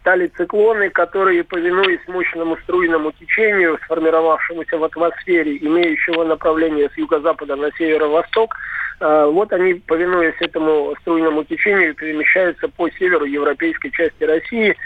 Стали 0.00 0.26
циклоны, 0.36 0.90
которые, 0.90 1.44
повинуясь 1.44 2.06
мощному 2.06 2.58
струйному 2.58 3.12
течению, 3.12 3.78
сформировавшемуся 3.84 4.76
в 4.76 4.84
атмосфере, 4.84 5.56
имеющего 5.56 6.24
направление 6.24 6.90
с 6.90 6.98
юго-запада 6.98 7.56
на 7.56 7.70
северо-восток, 7.78 8.54
э, 9.00 9.30
вот 9.32 9.52
они, 9.52 9.74
повинуясь 9.74 10.36
этому 10.40 10.94
струйному 11.00 11.44
течению, 11.44 11.94
перемещаются 11.94 12.68
по 12.68 12.90
северу 12.90 13.24
европейской 13.24 13.90
части 13.90 14.24
России, 14.24 14.76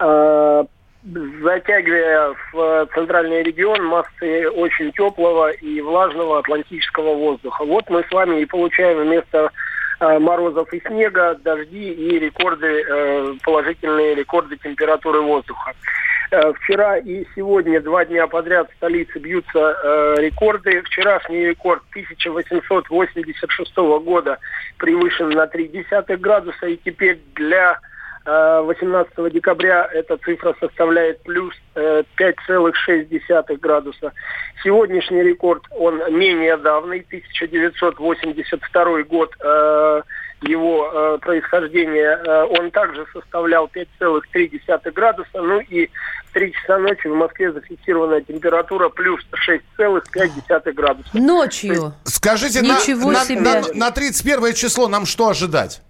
э, 0.00 0.64
затягивая 1.04 2.34
в 2.52 2.58
э, 2.58 2.86
центральный 2.94 3.42
регион 3.42 3.84
массы 3.84 4.48
очень 4.48 4.90
теплого 4.92 5.50
и 5.50 5.80
влажного 5.80 6.38
атлантического 6.38 7.14
воздуха. 7.14 7.64
Вот 7.64 7.90
мы 7.90 8.04
с 8.08 8.10
вами 8.10 8.40
и 8.40 8.46
получаем 8.46 9.02
вместо 9.02 9.50
э, 10.00 10.18
морозов 10.18 10.72
и 10.72 10.80
снега 10.80 11.34
дожди 11.34 11.92
и 11.92 12.18
рекорды, 12.18 12.84
э, 12.88 13.34
положительные 13.44 14.14
рекорды 14.14 14.56
температуры 14.56 15.20
воздуха. 15.20 15.72
Вчера 16.62 16.96
и 16.96 17.24
сегодня 17.36 17.80
два 17.80 18.04
дня 18.04 18.26
подряд 18.26 18.68
в 18.68 18.74
столице 18.76 19.20
бьются 19.20 20.16
рекорды. 20.18 20.82
Вчерашний 20.82 21.46
рекорд 21.46 21.82
1886 21.90 23.76
года 24.02 24.38
превышен 24.78 25.28
на 25.28 25.44
0,3 25.44 26.16
градуса, 26.16 26.66
и 26.66 26.76
теперь 26.82 27.20
для 27.36 27.78
18 28.26 29.32
декабря 29.32 29.86
эта 29.92 30.16
цифра 30.18 30.54
составляет 30.58 31.22
плюс 31.22 31.54
э, 31.74 32.02
5,6 32.16 33.56
градуса. 33.58 34.12
Сегодняшний 34.62 35.22
рекорд, 35.22 35.62
он 35.70 36.00
менее 36.10 36.56
давний, 36.56 37.00
1982 37.00 39.02
год 39.02 39.30
э, 39.40 40.02
его 40.40 40.90
э, 40.92 41.18
происхождения, 41.20 42.18
э, 42.24 42.44
он 42.58 42.70
также 42.70 43.04
составлял 43.12 43.66
5,3 43.74 44.90
градуса. 44.92 45.28
Ну 45.34 45.60
и 45.60 45.90
в 46.30 46.32
3 46.32 46.52
часа 46.52 46.78
ночи 46.78 47.06
в 47.06 47.14
Москве 47.14 47.52
зафиксированная 47.52 48.22
температура 48.22 48.88
плюс 48.88 49.20
6,5 49.46 50.72
градуса. 50.72 51.10
Ночью. 51.12 51.92
Скажите, 52.04 52.60
Ничего 52.62 53.10
на, 53.12 53.18
на- 53.18 53.24
себе. 53.24 53.40
на- 53.40 53.62
на 53.74 53.90
31 53.90 54.54
число 54.54 54.88
нам 54.88 55.04
что 55.06 55.28
ожидать? 55.28 55.82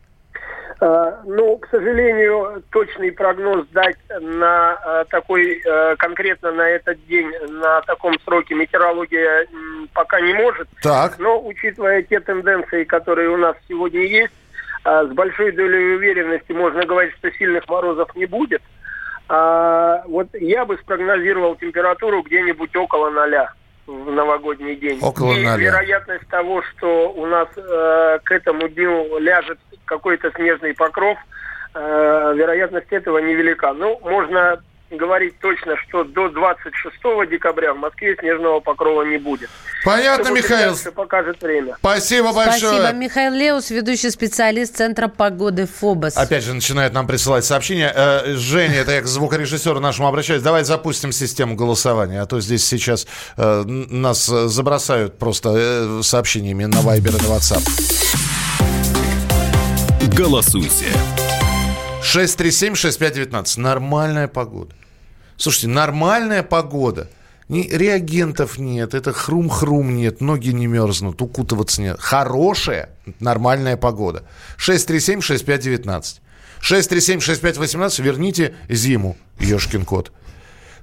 Э, 0.84 1.12
Ну, 1.24 1.56
к 1.56 1.68
сожалению, 1.70 2.62
точный 2.70 3.10
прогноз 3.10 3.66
дать 3.72 3.96
на 4.20 4.78
э, 4.84 5.04
такой, 5.08 5.62
э, 5.64 5.96
конкретно 5.96 6.52
на 6.52 6.68
этот 6.68 7.02
день, 7.06 7.30
на 7.48 7.80
таком 7.82 8.18
сроке 8.20 8.54
метеорология 8.54 9.46
пока 9.94 10.20
не 10.20 10.34
может. 10.34 10.68
Так. 10.82 11.18
Но, 11.18 11.42
учитывая 11.42 12.02
те 12.02 12.20
тенденции, 12.20 12.84
которые 12.84 13.30
у 13.30 13.38
нас 13.38 13.56
сегодня 13.66 14.02
есть, 14.02 14.34
с 14.84 15.08
большой 15.14 15.52
долей 15.52 15.96
уверенности 15.96 16.52
можно 16.52 16.84
говорить, 16.84 17.14
что 17.14 17.30
сильных 17.30 17.66
морозов 17.68 18.14
не 18.14 18.26
будет. 18.26 18.60
А, 19.30 20.02
вот 20.06 20.28
я 20.34 20.66
бы 20.66 20.76
спрогнозировал 20.76 21.56
температуру 21.56 22.20
где-нибудь 22.20 22.76
около 22.76 23.08
ноля. 23.08 23.50
В 23.86 24.10
новогодний 24.10 24.76
день. 24.76 24.98
Около 25.02 25.34
и 25.34 25.44
ноля. 25.44 25.56
вероятность 25.56 26.26
того, 26.28 26.62
что 26.62 27.10
у 27.12 27.26
нас 27.26 27.48
э, 27.56 28.18
к 28.24 28.30
этому 28.32 28.68
дню 28.68 29.18
ляжет 29.18 29.58
какой-то 29.84 30.30
снежный 30.32 30.74
покров, 30.74 31.18
э, 31.74 32.32
вероятность 32.36 32.90
этого 32.90 33.18
невелика. 33.18 33.72
Ну, 33.72 33.98
можно 34.02 34.62
говорить 34.90 35.38
точно, 35.40 35.76
что 35.88 36.04
до 36.04 36.28
26 36.28 37.30
декабря 37.30 37.74
в 37.74 37.78
Москве 37.78 38.16
снежного 38.18 38.60
покрова 38.60 39.02
не 39.02 39.18
будет. 39.18 39.50
Понятно, 39.84 40.24
Что 40.24 40.32
будет 40.32 40.44
Михаил. 40.44 40.70
дальше, 40.70 40.92
покажет 40.92 41.42
время. 41.42 41.76
Спасибо 41.78 42.32
большое. 42.32 42.80
Спасибо. 42.80 42.92
Михаил 42.92 43.32
Леус, 43.32 43.70
ведущий 43.70 44.10
специалист 44.10 44.76
Центра 44.76 45.08
погоды 45.08 45.66
ФОБОС. 45.66 46.16
Опять 46.16 46.44
же 46.44 46.54
начинает 46.54 46.92
нам 46.92 47.06
присылать 47.06 47.44
сообщения. 47.44 47.92
Э, 47.94 48.34
Женя, 48.36 48.76
это 48.76 48.92
я 48.92 49.00
к 49.02 49.06
звукорежиссеру 49.06 49.80
нашему 49.80 50.08
обращаюсь. 50.08 50.42
Давай 50.42 50.64
запустим 50.64 51.12
систему 51.12 51.54
голосования, 51.56 52.22
а 52.22 52.26
то 52.26 52.40
здесь 52.40 52.66
сейчас 52.66 53.06
э, 53.36 53.62
нас 53.64 54.26
забросают 54.26 55.18
просто 55.18 55.54
э, 55.54 56.00
сообщениями 56.02 56.64
на 56.64 56.76
Viber 56.76 57.10
и 57.10 57.22
на 57.22 57.34
WhatsApp. 57.34 57.62
Голосуйте. 60.14 60.86
637-6519. 62.04 63.60
Нормальная 63.60 64.28
погода. 64.28 64.74
Слушайте, 65.36 65.68
нормальная 65.68 66.42
погода. 66.42 67.10
Ни 67.48 67.68
реагентов 67.68 68.58
нет, 68.58 68.94
это 68.94 69.12
хрум-хрум 69.12 69.94
нет, 69.94 70.22
ноги 70.22 70.48
не 70.48 70.66
мерзнут, 70.66 71.20
укутываться 71.20 71.82
нет. 71.82 71.96
Хорошая, 72.00 72.88
нормальная 73.20 73.76
погода. 73.76 74.24
637-6519. 74.58 76.20
637-6518, 76.62 78.02
верните 78.02 78.54
зиму, 78.70 79.18
ешкин 79.38 79.84
кот. 79.84 80.10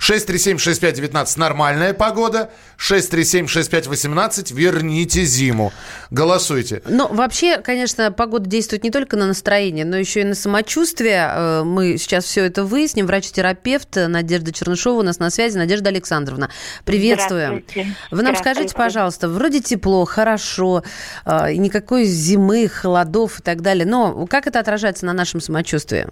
637-6519, 0.02 1.40
нормальная 1.40 1.94
погода. 1.94 2.50
637-6518, 2.80 4.54
верните 4.54 5.24
зиму. 5.24 5.72
Голосуйте. 6.10 6.82
Ну, 6.86 7.08
вообще, 7.08 7.60
конечно, 7.60 8.12
погода 8.12 8.50
действует 8.50 8.84
не 8.84 8.90
только 8.90 9.16
на 9.16 9.28
настроение, 9.28 9.86
но 9.86 9.98
еще 9.98 10.22
и 10.22 10.24
на 10.24 10.34
самочувствие. 10.36 11.30
Э, 11.32 11.64
Мы 11.64 11.98
сейчас 11.98 12.26
все 12.26 12.46
это 12.46 12.64
выясним. 12.64 13.06
Врач-терапевт 13.06 13.96
Надежда 13.96 14.52
Чернышова 14.52 15.00
у 15.00 15.04
нас 15.04 15.20
на 15.20 15.30
связи. 15.30 15.58
Надежда 15.58 15.90
Александровна, 15.90 16.50
приветствуем. 16.84 17.64
Вы 18.10 18.24
нам 18.24 18.36
скажите, 18.36 18.74
пожалуйста, 18.74 19.30
вроде 19.30 19.62
тепло, 19.62 20.06
хорошо, 20.06 20.84
э, 21.26 21.54
никакой 21.54 22.06
зимы, 22.06 22.68
холодов 22.68 23.40
и 23.40 23.44
так 23.44 23.62
далее. 23.62 23.86
Но 23.86 24.26
как 24.26 24.48
это 24.48 24.60
отражается 24.60 25.06
на 25.06 25.14
нашем 25.14 25.42
самочувствии? 25.42 26.08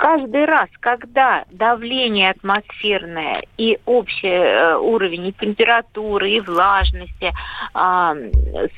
Каждый 0.00 0.46
раз, 0.46 0.70
когда 0.80 1.44
давление 1.50 2.30
атмосферное 2.30 3.42
и 3.58 3.78
общий 3.84 4.28
э, 4.28 4.74
уровень 4.78 5.26
и 5.26 5.32
температуры, 5.34 6.30
и 6.30 6.40
влажности, 6.40 7.34
а, 7.74 8.14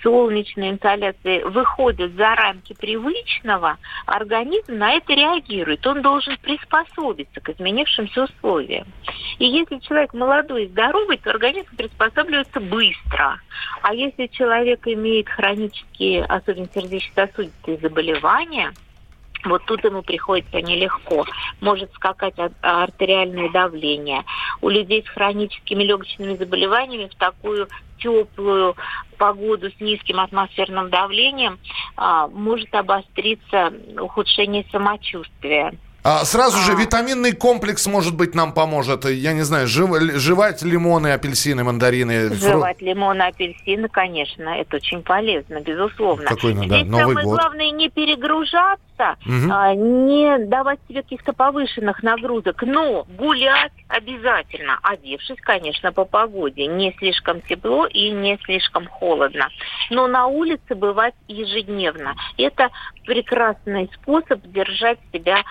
солнечной 0.03 0.71
инсоляции 0.71 1.45
выходит 1.45 2.17
за 2.17 2.35
рамки 2.35 2.73
привычного, 2.73 3.79
организм 4.05 4.79
на 4.79 4.95
это 4.95 5.13
реагирует. 5.13 5.87
Он 5.87 6.03
должен 6.03 6.37
приспособиться 6.39 7.41
к 7.41 7.51
изменившимся 7.51 8.25
условиям. 8.25 8.89
И 9.39 9.45
если 9.45 9.79
человек 9.79 10.15
молодой 10.15 10.65
и 10.65 10.69
здоровый, 10.71 11.19
то 11.19 11.31
организм 11.31 11.77
приспосабливается 11.77 12.59
быстро. 12.59 13.39
А 13.83 13.95
если 13.95 14.27
человек 14.27 14.89
имеет 14.89 15.29
хронические, 15.29 16.25
особенно 16.25 16.67
сердечно-сосудистые 16.75 17.79
заболевания, 17.79 18.73
вот 19.45 19.65
тут 19.67 19.85
ему 19.85 20.03
приходится 20.03 20.61
нелегко. 20.61 21.25
Может 21.61 21.93
скакать 21.95 22.39
ар- 22.39 22.53
артериальное 22.61 23.51
давление. 23.51 24.25
У 24.61 24.69
людей 24.69 25.05
с 25.07 25.09
хроническими 25.11 25.83
легочными 25.83 26.37
заболеваниями 26.37 27.09
в 27.13 27.15
такую 27.17 27.69
теплую 27.99 28.77
погоду 29.19 29.71
с 29.71 29.81
низким 29.81 30.19
атмосферным 30.21 30.91
давлением 30.91 31.59
а, 31.97 32.27
может 32.29 32.75
обостриться 32.75 33.73
ухудшение 34.01 34.65
самочувствия. 34.73 35.73
А, 36.05 36.25
сразу 36.25 36.59
же 36.59 36.75
витаминный 36.75 37.31
комплекс, 37.33 37.87
может 37.87 38.17
быть, 38.17 38.35
нам 38.35 38.53
поможет. 38.53 39.05
Я 39.05 39.33
не 39.35 39.43
знаю, 39.43 39.69
жев- 39.69 40.17
жевать 40.19 40.63
лимоны, 40.63 41.13
апельсины, 41.13 41.63
мандарины. 41.63 42.27
фру- 42.31 42.35
Жевать 42.35 42.83
лимоны, 42.83 43.23
апельсины, 43.23 43.89
конечно, 43.89 44.49
это 44.49 44.79
очень 44.79 45.03
полезно, 45.03 45.61
безусловно. 45.61 46.25
Какой, 46.27 46.55
ну 46.55 46.67
да, 46.67 46.79
Здесь 46.81 46.89
Новый 46.91 47.15
самое 47.15 47.25
год. 47.27 47.39
главное 47.39 47.71
не 47.71 47.89
перегружаться, 47.89 48.83
Мгм. 49.25 49.53
а, 49.53 49.75
не 49.75 50.47
давать 50.47 50.81
себе 50.89 51.03
каких-то 51.03 51.33
повышенных 51.33 52.03
нагрузок, 52.03 52.63
но 52.63 53.05
гулять 53.19 53.73
обязательно, 53.89 54.79
одевшись, 54.83 55.41
конечно, 55.41 55.93
по 55.93 56.05
погоде. 56.05 56.67
Не 56.67 56.93
слишком 56.99 57.41
тепло 57.43 57.87
и 57.87 58.11
не 58.11 58.39
слишком 58.45 58.87
холодно. 58.87 59.49
Но 59.91 60.07
на 60.07 60.27
улице 60.27 60.75
бывать 60.75 61.15
ежедневно. 61.29 62.15
Это 62.37 62.71
прекрасный 63.05 63.91
способ 63.95 64.41
держать 64.45 64.99
себя 65.13 65.43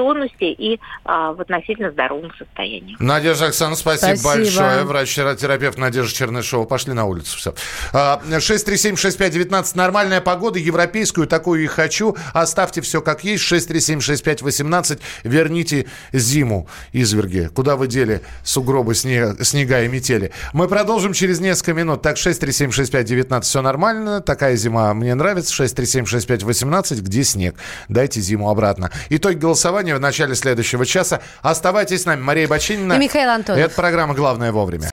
тонусе 0.00 0.52
и 0.52 0.80
а, 1.04 1.32
в 1.34 1.40
относительно 1.42 1.90
здоровом 1.90 2.32
состоянии. 2.38 2.96
Надежда 2.98 3.46
Оксана, 3.48 3.76
спасибо, 3.76 4.16
Спасибо. 4.16 4.34
большое. 4.34 4.84
Врач-терапевт 4.84 5.76
Надежда 5.76 6.14
Чернышова. 6.16 6.64
Пошли 6.64 6.94
на 6.94 7.04
улицу. 7.04 7.36
Все. 7.36 7.54
637-6519. 7.92 9.72
Нормальная 9.74 10.22
погода, 10.22 10.58
европейскую, 10.58 11.26
такую 11.26 11.62
и 11.64 11.66
хочу. 11.66 12.16
Оставьте 12.32 12.80
все 12.80 13.02
как 13.02 13.24
есть. 13.24 13.44
637-6518. 13.52 15.00
Верните 15.24 15.86
зиму, 16.14 16.66
изверги. 16.92 17.50
Куда 17.54 17.76
вы 17.76 17.86
дели 17.86 18.22
сугробы, 18.42 18.94
сне- 18.94 19.36
снега 19.44 19.82
и 19.82 19.88
метели? 19.88 20.32
Мы 20.54 20.66
продолжим 20.66 21.12
через 21.12 21.40
несколько 21.40 21.74
минут. 21.74 22.00
Так, 22.00 22.16
637-6519. 22.16 23.42
Все 23.42 23.60
нормально. 23.60 24.22
Такая 24.22 24.56
зима 24.56 24.94
мне 24.94 25.14
нравится. 25.14 25.62
637-6518. 25.62 27.00
Где 27.02 27.22
снег? 27.22 27.56
Дайте 27.90 28.20
зиму 28.20 28.48
обратно. 28.50 28.90
Итог 29.10 29.34
голосования 29.34 29.89
в 29.94 30.00
начале 30.00 30.34
следующего 30.34 30.86
часа. 30.86 31.20
Оставайтесь 31.42 32.02
с 32.02 32.06
нами. 32.06 32.20
Мария 32.20 32.48
Бочинина. 32.48 32.94
И 32.94 32.98
Михаил 32.98 33.30
Антонов. 33.30 33.60
Это 33.60 33.74
программа 33.74 34.14
«Главное 34.14 34.52
вовремя». 34.52 34.90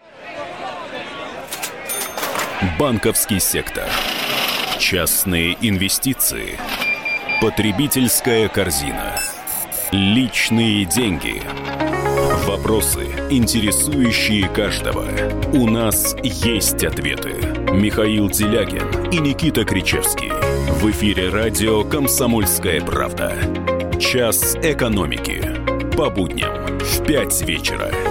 Банковский 2.80 3.40
сектор. 3.40 3.86
Частные 4.80 5.58
инвестиции. 5.62 6.60
Потребительская 7.42 8.48
корзина. 8.48 9.20
Личные 9.92 10.86
деньги. 10.86 11.42
Вопросы, 12.46 13.06
интересующие 13.30 14.50
каждого. 14.50 15.06
У 15.54 15.70
нас 15.70 16.16
есть 16.24 16.84
ответы. 16.84 17.34
Михаил 17.72 18.30
Делягин 18.30 19.10
и 19.12 19.20
Никита 19.20 19.66
Кричевский. 19.66 20.32
В 20.72 20.90
эфире 20.92 21.30
радио 21.30 21.84
«Комсомольская 21.84 22.82
правда». 22.82 23.36
Час 24.00 24.56
экономики. 24.62 25.42
По 25.98 26.10
будням 26.10 26.78
в 26.78 27.04
5 27.04 27.42
вечера. 27.48 28.07